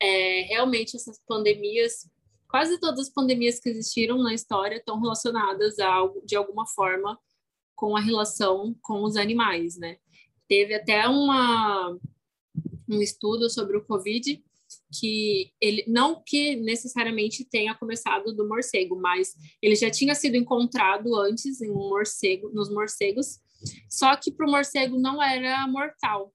é, 0.00 0.40
realmente 0.48 0.96
essas 0.96 1.20
pandemias, 1.28 2.10
quase 2.48 2.80
todas 2.80 3.00
as 3.00 3.12
pandemias 3.12 3.60
que 3.60 3.68
existiram 3.68 4.16
na 4.22 4.32
história 4.32 4.76
estão 4.76 4.98
relacionadas 4.98 5.78
a, 5.78 6.00
de 6.24 6.36
alguma 6.36 6.66
forma 6.66 7.20
com 7.76 7.94
a 7.94 8.00
relação 8.00 8.74
com 8.80 9.02
os 9.02 9.16
animais, 9.16 9.76
né? 9.76 9.98
Teve 10.48 10.74
até 10.74 11.06
uma, 11.08 11.94
um 12.88 13.02
estudo 13.02 13.50
sobre 13.50 13.76
o 13.76 13.84
Covid 13.84 14.42
que 14.98 15.50
ele 15.60 15.84
não 15.86 16.22
que 16.24 16.56
necessariamente 16.56 17.44
tenha 17.44 17.74
começado 17.74 18.34
do 18.34 18.48
morcego, 18.48 18.96
mas 19.00 19.34
ele 19.60 19.74
já 19.74 19.90
tinha 19.90 20.14
sido 20.14 20.36
encontrado 20.36 21.14
antes 21.16 21.60
em 21.60 21.70
um 21.70 21.88
morcego, 21.88 22.50
nos 22.52 22.70
morcegos, 22.70 23.38
só 23.90 24.14
que 24.16 24.30
para 24.30 24.46
o 24.46 24.50
morcego 24.50 24.98
não 24.98 25.22
era 25.22 25.66
mortal. 25.66 26.32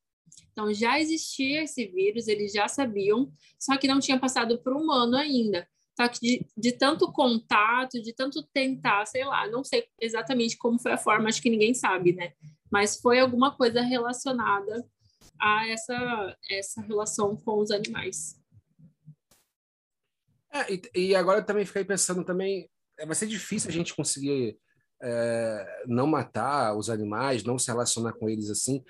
Então 0.52 0.74
já 0.74 1.00
existia 1.00 1.64
esse 1.64 1.86
vírus, 1.88 2.28
eles 2.28 2.52
já 2.52 2.68
sabiam, 2.68 3.32
só 3.60 3.78
que 3.78 3.88
não 3.88 4.00
tinha 4.00 4.20
passado 4.20 4.62
para 4.62 4.76
o 4.76 4.82
humano 4.82 5.16
ainda. 5.16 5.68
Só 6.00 6.08
que 6.08 6.20
de, 6.22 6.46
de, 6.58 6.72
tanto 6.72 7.12
contato, 7.12 8.02
de 8.02 8.14
tanto 8.14 8.42
tentar, 8.54 9.06
sei 9.06 9.26
lá, 9.26 9.48
não 9.48 9.66
sei 9.66 9.86
exatamente 10.00 10.58
como 10.58 10.80
foi 10.80 10.94
a 10.94 10.98
forma, 10.98 11.28
acho 11.28 11.42
que 11.42 11.50
ninguém 11.50 11.74
sabe, 11.74 12.14
né? 12.14 12.32
Mas 12.72 13.02
foi 13.02 13.20
alguma 13.20 13.56
coisa 13.56 13.82
relacionada 13.82 14.86
a 15.40 15.68
essa, 15.68 16.38
essa 16.50 16.82
relação 16.82 17.36
com 17.36 17.60
os 17.60 17.72
animais. 17.72 18.40
É, 20.52 20.74
e, 20.74 20.82
e, 20.96 21.16
agora 21.16 21.40
eu 21.40 21.46
também 21.46 21.66
fiquei 21.66 21.86
pensando 21.86 22.24
também, 22.24 22.70
é, 22.98 23.06
vai 23.06 23.16
ser 23.16 23.28
difícil 23.28 23.70
a 23.70 23.74
gente 23.74 23.96
conseguir 23.96 24.58
é, 25.02 25.84
não 25.88 26.08
matar 26.08 26.76
os 26.76 26.90
animais, 26.90 27.44
não 27.44 27.58
se 27.58 27.68
relacionar 27.68 28.14
com 28.14 28.28
eles 28.30 28.50
assim, 28.50 28.84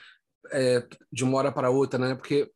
é, 0.52 0.88
de 1.12 1.24
uma 1.24 1.38
hora 1.38 1.52
para 1.52 1.70
outra, 1.70 2.00
né? 2.00 2.16
Porque 2.16 2.50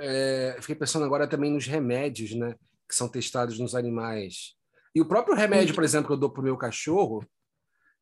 é, 0.00 0.56
fiquei 0.60 0.74
pensando 0.74 1.04
agora 1.04 1.28
também 1.28 1.52
nos 1.52 1.66
remédios, 1.66 2.34
né? 2.34 2.54
Que 2.88 2.94
são 2.94 3.08
testados 3.08 3.58
nos 3.58 3.74
animais. 3.74 4.54
E 4.94 5.00
o 5.00 5.06
próprio 5.06 5.36
remédio, 5.36 5.74
por 5.74 5.84
exemplo, 5.84 6.06
que 6.06 6.12
eu 6.14 6.18
dou 6.18 6.30
para 6.30 6.40
o 6.40 6.44
meu 6.44 6.56
cachorro, 6.56 7.24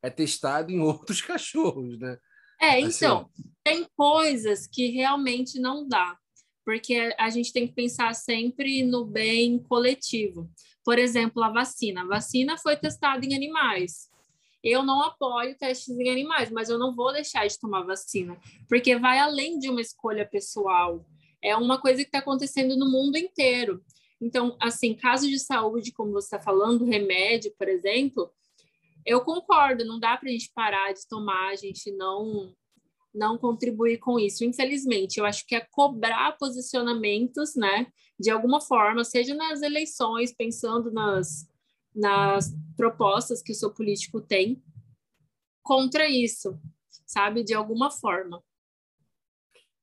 é 0.03 0.09
testado 0.09 0.71
em 0.71 0.79
outros 0.81 1.21
cachorros, 1.21 1.99
né? 1.99 2.17
É, 2.65 2.81
então, 2.81 3.31
assim, 3.33 3.51
tem 3.63 3.87
coisas 3.97 4.67
que 4.67 4.89
realmente 4.89 5.59
não 5.59 5.87
dá 5.87 6.19
porque 6.65 7.15
a 7.19 7.29
gente 7.29 7.53
tem 7.53 7.67
que 7.69 7.75
pensar 7.75 8.15
sempre 8.15 8.83
no 8.83 9.05
bem 9.05 9.59
coletivo. 9.59 10.51
Por 10.83 10.99
exemplo, 10.99 11.43
a 11.43 11.51
vacina. 11.51 12.03
A 12.03 12.07
vacina 12.07 12.57
foi 12.57 12.77
testada 12.77 13.25
em 13.25 13.35
animais. 13.35 14.09
Eu 14.63 14.83
não 14.83 15.03
apoio 15.03 15.57
testes 15.59 15.97
em 15.99 16.09
animais, 16.09 16.51
mas 16.51 16.71
eu 16.71 16.79
não 16.79 16.95
vou 16.95 17.13
deixar 17.13 17.47
de 17.47 17.59
tomar 17.59 17.83
vacina, 17.83 18.39
porque 18.67 18.97
vai 18.97 19.19
além 19.19 19.59
de 19.59 19.69
uma 19.69 19.81
escolha 19.81 20.27
pessoal. 20.27 21.05
É 21.43 21.55
uma 21.55 21.79
coisa 21.79 22.01
que 22.01 22.09
está 22.09 22.21
acontecendo 22.21 22.75
no 22.75 22.91
mundo 22.91 23.19
inteiro. 23.19 23.85
Então, 24.19 24.57
assim, 24.59 24.95
casos 24.95 25.29
de 25.29 25.39
saúde, 25.39 25.93
como 25.93 26.13
você 26.13 26.29
está 26.29 26.41
falando, 26.41 26.87
remédio, 26.87 27.53
por 27.59 27.69
exemplo, 27.69 28.31
eu 29.05 29.21
concordo, 29.21 29.85
não 29.85 29.99
dá 29.99 30.17
para 30.17 30.29
a 30.29 30.33
gente 30.33 30.51
parar 30.55 30.93
de 30.93 31.07
tomar, 31.09 31.51
a 31.51 31.57
gente 31.57 31.91
não 31.93 32.55
não 33.15 33.39
contribuir 33.39 33.99
com 33.99 34.19
isso. 34.19 34.45
Infelizmente, 34.45 35.19
eu 35.19 35.25
acho 35.25 35.47
que 35.47 35.55
é 35.55 35.65
cobrar 35.71 36.37
posicionamentos, 36.37 37.55
né, 37.55 37.87
de 38.19 38.29
alguma 38.29 38.61
forma, 38.61 39.05
seja 39.05 39.35
nas 39.35 39.63
eleições, 39.63 40.35
pensando 40.35 40.91
nas, 40.91 41.49
nas 41.95 42.53
propostas 42.77 43.41
que 43.41 43.53
o 43.53 43.55
seu 43.55 43.73
político 43.73 44.21
tem, 44.21 44.61
contra 45.63 46.09
isso, 46.09 46.59
sabe, 47.07 47.45
de 47.45 47.55
alguma 47.55 47.91
forma. 47.91 48.43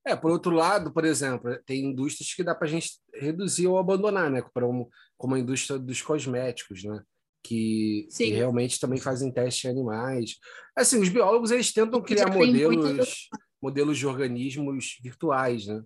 É, 0.06 0.16
por 0.16 0.32
outro 0.32 0.52
lado, 0.52 0.92
por 0.92 1.06
exemplo, 1.06 1.58
tem 1.66 1.86
indústrias 1.86 2.34
que 2.34 2.44
dá 2.44 2.54
para 2.54 2.68
a 2.68 2.70
gente 2.70 3.00
reduzir 3.14 3.68
ou 3.68 3.78
abandonar, 3.78 4.30
né, 4.30 4.44
um, 4.58 4.90
como 5.18 5.36
a 5.36 5.40
indústria 5.40 5.80
dos 5.80 6.02
cosméticos, 6.02 6.84
né, 6.84 7.02
que, 7.44 8.08
que, 8.16 8.30
realmente 8.32 8.80
também 8.80 9.00
fazem 9.00 9.32
testes 9.32 9.66
em 9.66 9.70
animais. 9.70 10.38
Assim, 10.76 11.00
os 11.02 11.10
biólogos 11.10 11.52
eles 11.52 11.74
tentam 11.74 12.02
criar 12.02 12.32
modelos, 12.32 13.30
modelos 13.62 13.98
de 13.98 14.08
organismos 14.08 14.98
virtuais, 15.02 15.66
né? 15.66 15.84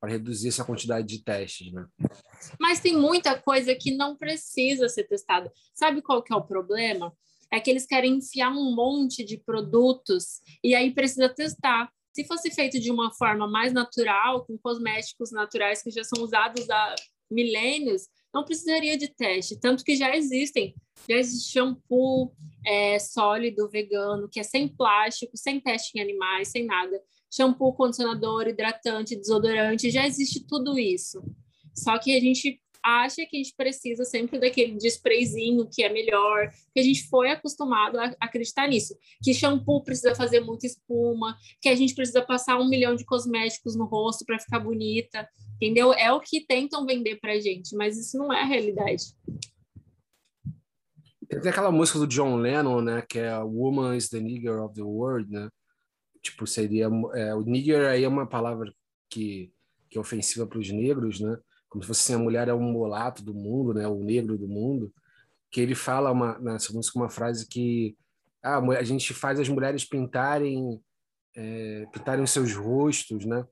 Para 0.00 0.12
reduzir 0.12 0.48
essa 0.48 0.64
quantidade 0.64 1.06
de 1.06 1.24
testes, 1.24 1.72
né? 1.72 1.86
Mas 2.58 2.80
tem 2.80 2.96
muita 2.96 3.40
coisa 3.40 3.74
que 3.74 3.96
não 3.96 4.16
precisa 4.16 4.88
ser 4.88 5.04
testada. 5.04 5.52
Sabe 5.74 6.00
qual 6.00 6.22
que 6.22 6.32
é 6.32 6.36
o 6.36 6.46
problema? 6.46 7.12
É 7.52 7.58
que 7.58 7.70
eles 7.70 7.86
querem 7.86 8.16
enfiar 8.16 8.52
um 8.52 8.74
monte 8.74 9.24
de 9.24 9.38
produtos 9.38 10.40
e 10.62 10.74
aí 10.74 10.94
precisa 10.94 11.28
testar. 11.28 11.90
Se 12.12 12.24
fosse 12.26 12.50
feito 12.50 12.78
de 12.78 12.90
uma 12.90 13.12
forma 13.12 13.48
mais 13.48 13.72
natural, 13.72 14.44
com 14.44 14.56
cosméticos 14.58 15.32
naturais 15.32 15.82
que 15.82 15.90
já 15.90 16.04
são 16.04 16.22
usados 16.22 16.68
há 16.70 16.94
milênios, 17.30 18.02
não 18.32 18.44
precisaria 18.44 18.96
de 18.96 19.08
teste, 19.08 19.58
tanto 19.58 19.84
que 19.84 19.96
já 19.96 20.14
existem. 20.16 20.74
Já 21.08 21.16
existe 21.16 21.52
shampoo 21.52 22.32
é, 22.66 22.98
sólido 22.98 23.68
vegano, 23.68 24.28
que 24.28 24.40
é 24.40 24.42
sem 24.42 24.68
plástico, 24.68 25.36
sem 25.36 25.60
teste 25.60 25.96
em 25.96 26.02
animais, 26.02 26.48
sem 26.48 26.66
nada. 26.66 27.00
Shampoo, 27.30 27.72
condicionador, 27.72 28.48
hidratante, 28.48 29.16
desodorante, 29.16 29.90
já 29.90 30.06
existe 30.06 30.46
tudo 30.46 30.78
isso. 30.78 31.22
Só 31.74 31.98
que 31.98 32.16
a 32.16 32.20
gente 32.20 32.60
acha 32.82 33.26
que 33.26 33.36
a 33.36 33.38
gente 33.38 33.54
precisa 33.56 34.04
sempre 34.04 34.38
daquele 34.38 34.76
de 34.76 34.86
sprayzinho 34.88 35.68
que 35.70 35.82
é 35.82 35.88
melhor, 35.88 36.50
que 36.72 36.80
a 36.80 36.82
gente 36.82 37.08
foi 37.08 37.30
acostumado 37.30 37.98
a 37.98 38.14
acreditar 38.20 38.68
nisso, 38.68 38.96
que 39.22 39.34
shampoo 39.34 39.82
precisa 39.82 40.14
fazer 40.14 40.40
muita 40.40 40.66
espuma, 40.66 41.36
que 41.60 41.68
a 41.68 41.74
gente 41.74 41.94
precisa 41.94 42.22
passar 42.22 42.58
um 42.58 42.68
milhão 42.68 42.94
de 42.94 43.04
cosméticos 43.04 43.76
no 43.76 43.84
rosto 43.84 44.24
para 44.24 44.38
ficar 44.38 44.60
bonita, 44.60 45.28
entendeu? 45.60 45.92
É 45.92 46.12
o 46.12 46.20
que 46.20 46.46
tentam 46.46 46.86
vender 46.86 47.18
para 47.20 47.38
gente, 47.40 47.76
mas 47.76 47.98
isso 47.98 48.16
não 48.16 48.32
é 48.32 48.42
a 48.42 48.46
realidade. 48.46 49.04
Tem 51.28 51.50
aquela 51.50 51.70
música 51.70 51.98
do 51.98 52.06
John 52.06 52.36
Lennon, 52.36 52.80
né, 52.80 53.02
que 53.06 53.18
é 53.18 53.38
Woman 53.38 53.96
is 53.96 54.08
the 54.08 54.18
Nigger 54.18 54.62
of 54.62 54.74
the 54.74 54.82
World, 54.82 55.30
né? 55.30 55.48
Tipo, 56.22 56.46
seria 56.46 56.88
é, 57.14 57.34
o 57.34 57.42
nigger 57.42 57.86
aí 57.86 58.02
é 58.02 58.08
uma 58.08 58.26
palavra 58.26 58.72
que, 59.10 59.52
que 59.88 59.98
é 59.98 60.00
ofensiva 60.00 60.46
para 60.46 60.58
os 60.58 60.70
negros, 60.70 61.20
né? 61.20 61.38
como 61.68 61.82
se 61.82 61.88
fosse 61.88 62.00
assim, 62.02 62.20
a 62.20 62.22
mulher 62.22 62.48
é 62.48 62.54
um 62.54 62.72
mulato 62.72 63.22
do 63.22 63.34
mundo, 63.34 63.74
né, 63.74 63.86
o 63.86 64.02
negro 64.02 64.38
do 64.38 64.48
mundo, 64.48 64.92
que 65.50 65.60
ele 65.60 65.74
fala 65.74 66.10
uma, 66.10 66.38
nessa 66.38 66.72
música 66.72 66.98
uma 66.98 67.10
frase 67.10 67.46
que 67.46 67.96
ah, 68.42 68.58
a 68.58 68.82
gente 68.82 69.12
faz 69.12 69.38
as 69.38 69.48
mulheres 69.48 69.84
pintarem 69.84 70.80
é, 71.36 71.86
pintarem 71.92 72.24
os 72.24 72.30
seus 72.30 72.54
rostos, 72.54 73.24
né? 73.24 73.44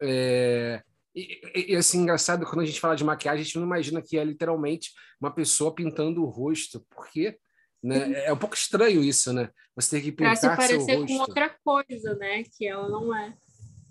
É, 0.00 0.82
e, 1.14 1.72
e, 1.72 1.76
assim, 1.76 2.00
engraçado, 2.00 2.46
quando 2.46 2.60
a 2.60 2.64
gente 2.64 2.80
fala 2.80 2.96
de 2.96 3.04
maquiagem, 3.04 3.42
a 3.42 3.44
gente 3.44 3.56
não 3.56 3.66
imagina 3.66 4.00
que 4.00 4.16
é 4.16 4.24
literalmente 4.24 4.92
uma 5.20 5.30
pessoa 5.30 5.74
pintando 5.74 6.22
o 6.22 6.28
rosto, 6.28 6.84
porque 6.90 7.38
né, 7.82 8.24
é 8.24 8.32
um 8.32 8.36
pouco 8.36 8.54
estranho 8.54 9.02
isso, 9.02 9.32
né? 9.32 9.50
Você 9.76 9.90
tem 9.90 10.02
que 10.02 10.12
pintar 10.12 10.38
pra 10.38 10.50
se 10.50 10.56
parecer 10.56 11.06
com 11.06 11.18
outra 11.18 11.54
coisa, 11.64 12.14
né? 12.14 12.44
Que 12.56 12.66
ela 12.66 12.88
não 12.88 13.14
é. 13.14 13.34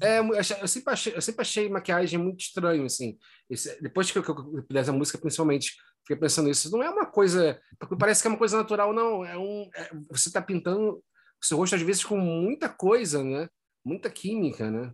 É, 0.02 0.20
eu 0.20 0.68
sempre 0.68 0.94
achei, 0.94 1.16
eu 1.16 1.22
sempre 1.22 1.42
achei 1.42 1.70
maquiagem 1.70 2.18
muito 2.18 2.40
estranho, 2.40 2.86
assim. 2.86 3.20
Esse, 3.48 3.80
depois 3.82 4.10
que 4.10 4.18
eu, 4.18 4.24
que 4.24 4.32
eu 4.32 4.66
a 4.90 4.92
música, 4.92 5.20
principalmente, 5.20 5.76
fiquei 6.00 6.16
pensando 6.16 6.48
nisso. 6.48 6.72
Não 6.72 6.82
é 6.82 6.90
uma 6.90 7.06
coisa... 7.06 7.62
Parece 8.00 8.22
que 8.22 8.28
é 8.28 8.32
uma 8.32 8.38
coisa 8.38 8.58
natural, 8.58 8.94
não. 8.94 9.24
É 9.24 9.38
um, 9.38 9.70
é, 9.76 9.92
você 10.10 10.30
está 10.30 10.42
pintando 10.42 10.94
o 10.94 11.46
seu 11.46 11.58
rosto, 11.58 11.76
às 11.76 11.82
vezes, 11.84 12.04
com 12.04 12.18
muita 12.18 12.68
coisa, 12.68 13.24
né? 13.24 13.48
Muita 13.86 14.10
química, 14.10 14.72
né? 14.72 14.92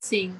Sim. 0.00 0.38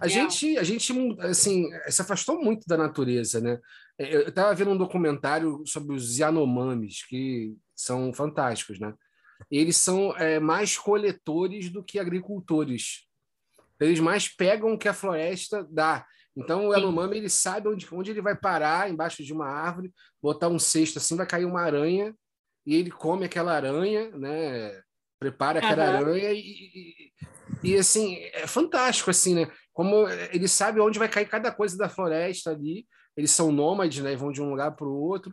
A 0.00 0.08
gente, 0.08 0.56
a 0.58 0.62
gente, 0.62 0.92
assim, 1.20 1.68
se 1.88 2.02
afastou 2.02 2.42
muito 2.42 2.66
da 2.66 2.76
natureza, 2.76 3.40
né? 3.40 3.58
É, 3.98 4.14
eu 4.14 4.28
estava 4.28 4.54
vendo 4.54 4.70
um 4.70 4.76
documentário 4.76 5.62
sobre 5.66 5.94
os 5.94 6.18
Yanomamis, 6.18 7.04
que 7.06 7.54
são 7.74 8.12
fantásticos, 8.12 8.78
né? 8.78 8.94
eles 9.50 9.76
são 9.76 10.16
é, 10.16 10.40
mais 10.40 10.76
coletores 10.76 11.70
do 11.70 11.82
que 11.82 11.98
agricultores. 11.98 13.06
Eles 13.78 14.00
mais 14.00 14.28
pegam 14.28 14.72
o 14.72 14.78
que 14.78 14.88
a 14.88 14.94
floresta 14.94 15.66
dá. 15.70 16.04
Então 16.36 16.68
o 16.68 16.74
Yanomami 16.74 17.18
ele 17.18 17.28
sabe 17.28 17.68
onde, 17.68 17.86
onde 17.92 18.10
ele 18.10 18.20
vai 18.20 18.36
parar 18.36 18.90
embaixo 18.90 19.22
de 19.22 19.32
uma 19.32 19.46
árvore, 19.46 19.92
botar 20.22 20.48
um 20.48 20.58
cesto 20.58 20.98
assim, 20.98 21.16
vai 21.16 21.26
cair 21.26 21.44
uma 21.44 21.62
aranha 21.62 22.14
e 22.66 22.74
ele 22.74 22.90
come 22.90 23.24
aquela 23.24 23.54
aranha, 23.54 24.10
né? 24.10 24.80
Prepara 25.18 25.58
aquela 25.58 25.90
uhum. 25.90 25.96
aranha 25.96 26.32
e, 26.32 26.38
e, 26.40 27.12
e, 27.70 27.76
assim 27.76 28.16
é 28.32 28.46
fantástico 28.46 29.10
assim, 29.10 29.34
né? 29.34 29.50
Como 29.78 30.08
ele 30.08 30.48
sabe 30.48 30.80
onde 30.80 30.98
vai 30.98 31.08
cair 31.08 31.28
cada 31.28 31.52
coisa 31.52 31.78
da 31.78 31.88
floresta 31.88 32.50
ali. 32.50 32.84
Eles 33.16 33.30
são 33.30 33.52
nômades, 33.52 34.02
né? 34.02 34.16
Vão 34.16 34.32
de 34.32 34.42
um 34.42 34.50
lugar 34.50 34.74
para 34.74 34.88
o 34.88 35.00
outro. 35.00 35.32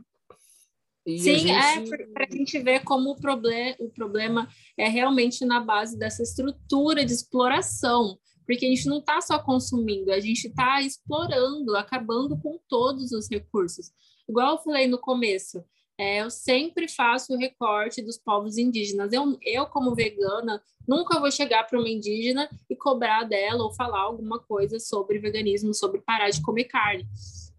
E 1.04 1.18
Sim, 1.18 1.50
é 1.50 1.74
gente... 1.80 1.92
é 1.92 2.08
para 2.14 2.28
a 2.30 2.32
gente 2.32 2.60
ver 2.60 2.84
como 2.84 3.10
o, 3.10 3.16
problem, 3.16 3.76
o 3.80 3.90
problema 3.90 4.48
é 4.78 4.88
realmente 4.88 5.44
na 5.46 5.62
base 5.62 5.98
dessa 5.98 6.22
estrutura 6.22 7.04
de 7.04 7.12
exploração, 7.12 8.20
porque 8.46 8.68
a 8.68 8.70
gente 8.70 8.86
não 8.86 9.00
está 9.00 9.20
só 9.20 9.40
consumindo, 9.40 10.12
a 10.12 10.20
gente 10.20 10.46
está 10.46 10.80
explorando, 10.80 11.76
acabando 11.76 12.38
com 12.38 12.60
todos 12.70 13.14
os 13.14 13.28
recursos. 13.28 13.90
Igual 14.30 14.58
eu 14.58 14.64
falei 14.64 14.86
no 14.86 15.00
começo, 15.00 15.66
é, 15.98 16.22
eu 16.22 16.30
sempre 16.30 16.88
faço 16.88 17.34
o 17.34 17.38
recorte 17.38 18.02
dos 18.02 18.18
povos 18.18 18.58
indígenas. 18.58 19.14
Eu, 19.14 19.38
eu, 19.42 19.66
como 19.68 19.96
vegana, 19.96 20.62
nunca 20.88 21.20
vou 21.20 21.32
chegar 21.32 21.64
para 21.64 21.80
uma 21.80 21.90
indígena 21.90 22.50
e 22.70 22.76
cobrar 22.76 23.24
dela 23.24 23.64
ou 23.64 23.74
falar 23.74 24.02
alguma 24.02 24.40
coisa 24.40 24.80
sobre 24.80 25.20
veganismo, 25.20 25.74
sobre 25.74 26.02
parar 26.02 26.30
de 26.30 26.42
comer 26.42 26.66
carne 26.66 27.06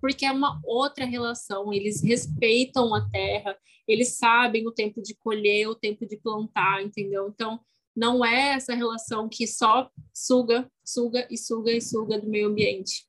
porque 0.00 0.24
é 0.24 0.32
uma 0.32 0.60
outra 0.64 1.04
relação. 1.04 1.72
Eles 1.72 2.02
respeitam 2.02 2.94
a 2.94 3.08
terra, 3.08 3.56
eles 3.86 4.16
sabem 4.16 4.66
o 4.66 4.72
tempo 4.72 5.02
de 5.02 5.14
colher, 5.14 5.68
o 5.68 5.74
tempo 5.74 6.06
de 6.06 6.16
plantar, 6.16 6.82
entendeu? 6.82 7.28
Então, 7.28 7.60
não 7.94 8.24
é 8.24 8.54
essa 8.54 8.74
relação 8.74 9.28
que 9.28 9.46
só 9.46 9.90
suga, 10.12 10.70
suga 10.84 11.26
e 11.30 11.38
suga 11.38 11.72
e 11.72 11.80
suga 11.80 12.20
do 12.20 12.28
meio 12.28 12.48
ambiente. 12.48 13.06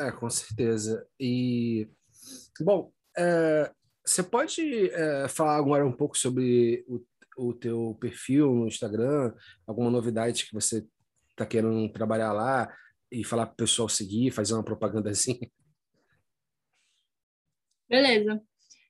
É, 0.00 0.10
com 0.10 0.30
certeza. 0.30 1.06
E, 1.20 1.86
bom, 2.58 2.90
é, 3.18 3.70
você 4.02 4.22
pode 4.22 4.90
é, 4.90 5.28
falar 5.28 5.56
agora 5.56 5.86
um 5.86 5.92
pouco 5.92 6.16
sobre 6.16 6.82
o, 6.88 7.04
o 7.36 7.52
teu 7.52 7.98
perfil 8.00 8.50
no 8.54 8.66
Instagram, 8.66 9.34
alguma 9.66 9.90
novidade 9.90 10.46
que 10.46 10.54
você 10.54 10.86
está 11.32 11.44
querendo 11.44 11.92
trabalhar 11.92 12.32
lá 12.32 12.74
e 13.12 13.22
falar 13.22 13.44
para 13.44 13.52
o 13.52 13.56
pessoal 13.56 13.90
seguir, 13.90 14.30
fazer 14.30 14.54
uma 14.54 14.64
propaganda 14.64 15.10
assim? 15.10 15.38
Beleza. 17.86 18.40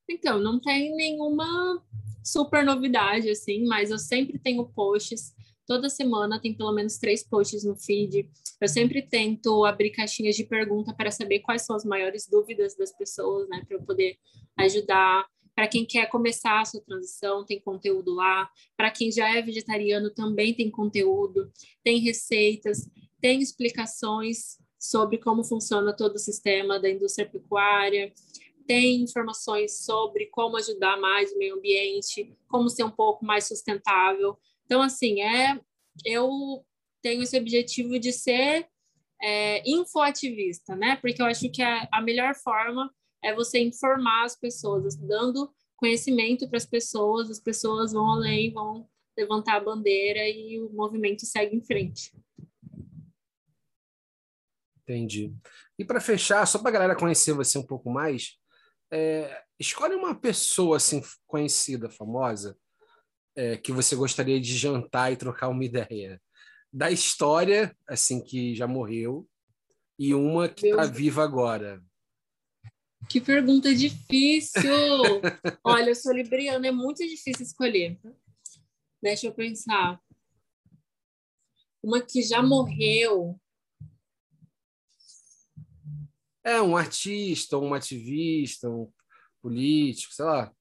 Então, 0.09 0.38
não 0.38 0.61
tem 0.61 0.94
nenhuma 0.94 1.85
super 2.23 2.64
novidade, 2.64 3.29
assim, 3.31 3.66
mas 3.66 3.90
eu 3.90 3.99
sempre 3.99 4.38
tenho 4.38 4.64
posts. 4.68 5.35
Toda 5.70 5.88
semana 5.88 6.40
tem 6.40 6.52
pelo 6.52 6.72
menos 6.72 6.98
três 6.98 7.22
posts 7.22 7.62
no 7.62 7.76
feed. 7.76 8.28
Eu 8.61 8.66
sempre 8.66 9.02
tento 9.02 9.64
abrir 9.64 9.90
caixinhas 9.90 10.35
de 10.35 10.42
pergunta 10.42 10.92
para 10.92 11.12
saber 11.12 11.38
quais 11.38 11.62
são 11.62 11.76
as 11.76 11.85
maiores 11.85 12.26
dúvidas 12.26 12.74
das 12.74 12.90
pessoas, 12.90 13.48
né? 13.48 13.62
Para 13.64 13.76
eu 13.76 13.83
poder 13.85 14.18
ajudar. 14.59 15.24
Para 15.54 15.68
quem 15.68 15.87
quer 15.87 16.06
começar 16.06 16.61
a 16.61 16.64
sua 16.64 16.80
transição, 16.80 17.44
tem 17.44 17.61
conteúdo 17.61 18.12
lá. 18.12 18.50
Para 18.76 18.90
quem 18.90 19.12
já 19.12 19.33
é 19.33 19.40
vegetariano, 19.40 20.11
também 20.11 20.52
tem 20.52 20.68
conteúdo. 20.68 21.52
Tem 21.85 22.00
receitas, 22.00 22.90
tem 23.20 23.40
explicações 23.40 24.59
sobre 24.76 25.18
como 25.18 25.44
funciona 25.44 25.94
todo 25.94 26.16
o 26.16 26.18
sistema 26.18 26.80
da 26.80 26.90
indústria 26.90 27.30
pecuária 27.30 28.12
tem 28.70 29.02
informações 29.02 29.85
sobre 29.85 30.26
como 30.26 30.56
ajudar 30.56 30.96
mais 31.00 31.33
o 31.33 31.38
meio 31.38 31.56
ambiente, 31.56 32.33
como 32.46 32.70
ser 32.70 32.85
um 32.85 32.90
pouco 32.90 33.24
mais 33.24 33.48
sustentável. 33.48 34.38
Então, 34.70 34.83
assim, 34.83 35.20
é, 35.20 35.61
eu 36.04 36.64
tenho 37.02 37.24
esse 37.24 37.37
objetivo 37.37 37.98
de 37.98 38.12
ser 38.12 38.68
é, 39.20 39.68
infoativista, 39.68 40.76
né? 40.76 40.94
Porque 40.94 41.20
eu 41.20 41.26
acho 41.26 41.50
que 41.50 41.61
a, 41.61 41.88
a 41.92 42.00
melhor 42.00 42.37
forma 42.37 42.88
é 43.20 43.35
você 43.35 43.59
informar 43.59 44.22
as 44.22 44.37
pessoas, 44.38 44.94
dando 44.94 45.52
conhecimento 45.76 46.48
para 46.48 46.56
as 46.56 46.66
pessoas, 46.66 47.28
as 47.28 47.40
pessoas 47.40 47.92
vão 47.92 48.12
além, 48.12 48.52
vão 48.52 48.88
levantar 49.18 49.56
a 49.56 49.64
bandeira 49.64 50.20
e 50.28 50.61
o 50.61 50.70
movimento 50.72 51.26
segue 51.26 51.56
em 51.56 51.64
frente. 51.64 52.16
Entendi. 54.85 55.35
E 55.76 55.85
para 55.85 56.00
fechar, 56.00 56.46
só 56.46 56.61
para 56.61 56.68
a 56.68 56.72
galera 56.72 56.96
conhecer 56.96 57.33
você 57.33 57.59
um 57.59 57.66
pouco 57.66 57.90
mais, 57.90 58.38
é, 58.92 59.42
escolhe 59.59 59.96
uma 59.96 60.14
pessoa 60.14 60.76
assim 60.76 61.02
conhecida, 61.26 61.90
famosa, 61.90 62.56
é, 63.40 63.57
que 63.57 63.72
você 63.72 63.96
gostaria 63.96 64.38
de 64.38 64.55
jantar 64.55 65.11
e 65.11 65.16
trocar 65.16 65.48
uma 65.48 65.64
ideia 65.64 66.20
da 66.70 66.90
história, 66.90 67.74
assim 67.88 68.22
que 68.22 68.55
já 68.55 68.66
morreu, 68.66 69.26
e 69.98 70.14
uma 70.14 70.46
que 70.46 70.68
está 70.68 70.85
viva 70.85 71.24
agora. 71.24 71.83
Que 73.09 73.18
pergunta 73.18 73.74
difícil! 73.74 74.62
Olha, 75.64 75.88
eu 75.88 75.94
sou 75.94 76.12
libriana, 76.12 76.66
é 76.66 76.70
muito 76.70 76.98
difícil 76.98 77.46
escolher. 77.46 77.98
Deixa 79.03 79.26
eu 79.26 79.33
pensar. 79.33 79.98
Uma 81.83 82.03
que 82.03 82.20
já 82.20 82.42
morreu. 82.42 83.40
É, 86.44 86.61
um 86.61 86.76
artista, 86.76 87.57
um 87.57 87.72
ativista, 87.72 88.68
um 88.68 88.92
político, 89.40 90.12
sei 90.12 90.26
lá. 90.26 90.55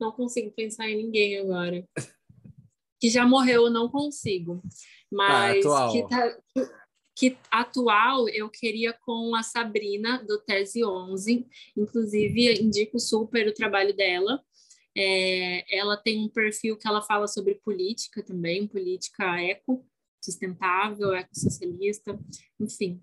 Não 0.00 0.12
consigo 0.12 0.50
pensar 0.52 0.88
em 0.88 0.96
ninguém 0.96 1.38
agora. 1.38 1.86
Que 3.00 3.08
já 3.08 3.26
morreu, 3.26 3.66
eu 3.66 3.70
não 3.70 3.88
consigo. 3.88 4.62
Mas 5.10 5.64
ah, 5.66 5.88
que, 5.90 6.08
tá, 6.08 6.38
que 7.16 7.38
atual 7.50 8.28
eu 8.28 8.50
queria 8.50 8.92
com 8.92 9.34
a 9.34 9.42
Sabrina 9.42 10.22
do 10.24 10.40
Tese 10.40 10.84
11. 10.84 11.46
Inclusive, 11.76 12.60
indico 12.62 12.98
super 12.98 13.46
o 13.48 13.54
trabalho 13.54 13.94
dela. 13.94 14.42
É, 14.96 15.78
ela 15.78 15.96
tem 15.96 16.24
um 16.24 16.28
perfil 16.28 16.76
que 16.76 16.88
ela 16.88 17.00
fala 17.00 17.28
sobre 17.28 17.54
política 17.56 18.22
também, 18.22 18.66
política 18.66 19.40
eco 19.40 19.86
sustentável, 20.20 21.14
ecossocialista, 21.14 22.18
enfim. 22.60 23.00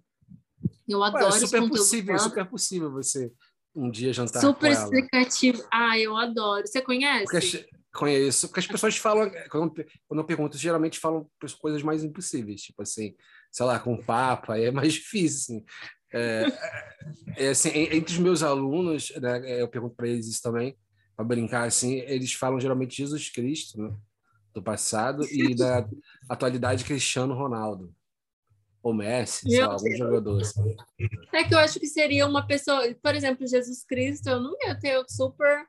Eu 0.88 1.04
adoro 1.04 1.26
Ué, 1.26 1.39
super 1.39 1.67
possível, 1.67 2.19
super 2.19 2.45
possível 2.45 2.91
você 2.91 3.32
um 3.75 3.89
dia 3.89 4.13
jantar 4.13 4.39
super 4.39 4.71
explicativo. 4.71 5.63
Ah, 5.71 5.97
eu 5.99 6.15
adoro. 6.15 6.65
Você 6.65 6.81
conhece? 6.81 7.25
Porque, 7.25 7.67
conheço, 7.93 8.47
porque 8.47 8.59
as 8.61 8.67
pessoas 8.67 8.97
falam, 8.97 9.29
quando, 9.49 9.73
quando 10.07 10.19
eu 10.19 10.25
pergunto, 10.25 10.57
geralmente 10.57 10.99
falam 10.99 11.27
coisas 11.59 11.83
mais 11.83 12.03
impossíveis, 12.03 12.61
tipo 12.61 12.81
assim, 12.81 13.15
sei 13.51 13.65
lá, 13.65 13.79
com 13.79 13.97
papa, 13.97 14.57
é 14.57 14.71
mais 14.71 14.93
difícil, 14.95 15.57
assim. 15.57 15.65
É, 16.13 16.45
é, 17.38 17.45
é 17.45 17.49
assim, 17.49 17.69
entre 17.69 18.13
os 18.13 18.19
meus 18.19 18.41
alunos, 18.41 19.11
né, 19.17 19.61
eu 19.61 19.67
pergunto 19.67 19.95
para 19.95 20.07
eles 20.07 20.27
isso 20.27 20.41
também, 20.41 20.77
para 21.15 21.25
brincar 21.25 21.67
assim, 21.67 21.99
eles 22.01 22.33
falam 22.33 22.59
geralmente 22.59 22.95
Jesus 22.95 23.29
Cristo, 23.29 23.81
né? 23.81 23.93
do 24.53 24.63
passado 24.63 25.25
e 25.29 25.53
da 25.55 25.85
atualidade 26.29 26.85
Cristiano 26.85 27.33
Ronaldo. 27.35 27.93
Ou 28.86 28.93
Messi, 28.93 29.50
sei 29.50 29.65
lá, 29.65 29.74
algum 29.74 29.98
jogador. 29.98 30.41
Assim. 30.41 30.76
É 31.34 31.43
que 31.43 31.56
eu 31.56 31.58
acho 31.58 31.80
que 31.80 31.88
seria 31.88 32.28
uma 32.28 32.45
pessoa, 32.45 32.84
por 33.02 33.15
exemplo, 33.15 33.48
Jesus 33.48 33.84
Cristo, 33.84 34.30
eu 34.30 34.39
não 34.39 34.54
ia 34.62 34.80
ter 34.80 35.04
super 35.10 35.65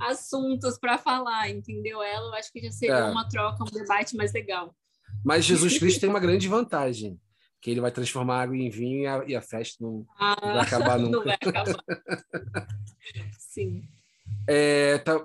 assuntos 0.00 0.78
para 0.78 0.96
falar, 0.96 1.50
entendeu? 1.50 2.02
Ela, 2.02 2.28
eu 2.28 2.34
acho 2.34 2.50
que 2.50 2.62
já 2.62 2.70
seria 2.70 2.94
é. 2.94 3.10
uma 3.10 3.28
troca, 3.28 3.62
um 3.62 3.66
debate 3.66 4.16
mais 4.16 4.32
legal. 4.32 4.74
Mas 5.22 5.44
Jesus 5.44 5.78
Cristo 5.78 6.00
tem 6.00 6.08
uma 6.08 6.18
grande 6.18 6.48
vantagem, 6.48 7.20
que 7.60 7.70
ele 7.70 7.82
vai 7.82 7.90
transformar 7.90 8.40
água 8.40 8.56
em 8.56 8.70
vinho 8.70 9.02
e 9.02 9.06
a, 9.06 9.24
e 9.26 9.36
a 9.36 9.42
festa 9.42 9.84
não, 9.84 10.06
ah, 10.18 10.34
não 10.40 10.54
vai 10.54 10.62
acabar 10.62 10.96
nunca. 10.98 11.16
Não 11.18 11.22
vai 11.22 11.34
acabar. 11.34 11.84
Sim. 13.38 13.82
É, 14.48 14.96
tá, 14.98 15.22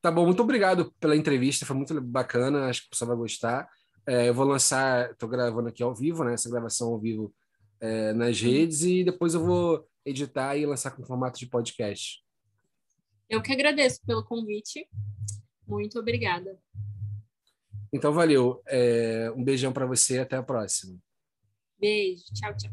tá 0.00 0.12
bom, 0.12 0.26
muito 0.26 0.42
obrigado 0.44 0.94
pela 1.00 1.16
entrevista, 1.16 1.66
foi 1.66 1.74
muito 1.74 2.00
bacana, 2.00 2.66
acho 2.66 2.82
que 2.82 2.86
o 2.86 2.90
pessoal 2.90 3.08
vai 3.08 3.16
gostar. 3.16 3.68
É, 4.08 4.26
eu 4.30 4.32
vou 4.32 4.46
lançar, 4.46 5.10
estou 5.10 5.28
gravando 5.28 5.68
aqui 5.68 5.82
ao 5.82 5.94
vivo, 5.94 6.24
né, 6.24 6.32
essa 6.32 6.48
gravação 6.48 6.88
ao 6.88 6.98
vivo 6.98 7.30
é, 7.78 8.14
nas 8.14 8.40
redes 8.40 8.80
e 8.80 9.04
depois 9.04 9.34
eu 9.34 9.44
vou 9.44 9.86
editar 10.02 10.56
e 10.56 10.64
lançar 10.64 10.92
com 10.92 11.04
formato 11.04 11.38
de 11.38 11.46
podcast. 11.46 12.24
Eu 13.28 13.42
que 13.42 13.52
agradeço 13.52 14.00
pelo 14.06 14.24
convite. 14.24 14.88
Muito 15.66 15.98
obrigada. 15.98 16.58
Então, 17.92 18.10
valeu. 18.10 18.62
É, 18.66 19.30
um 19.36 19.44
beijão 19.44 19.74
para 19.74 19.84
você 19.84 20.18
até 20.18 20.36
a 20.36 20.42
próxima. 20.42 20.98
Beijo. 21.78 22.24
Tchau, 22.32 22.56
tchau. 22.56 22.72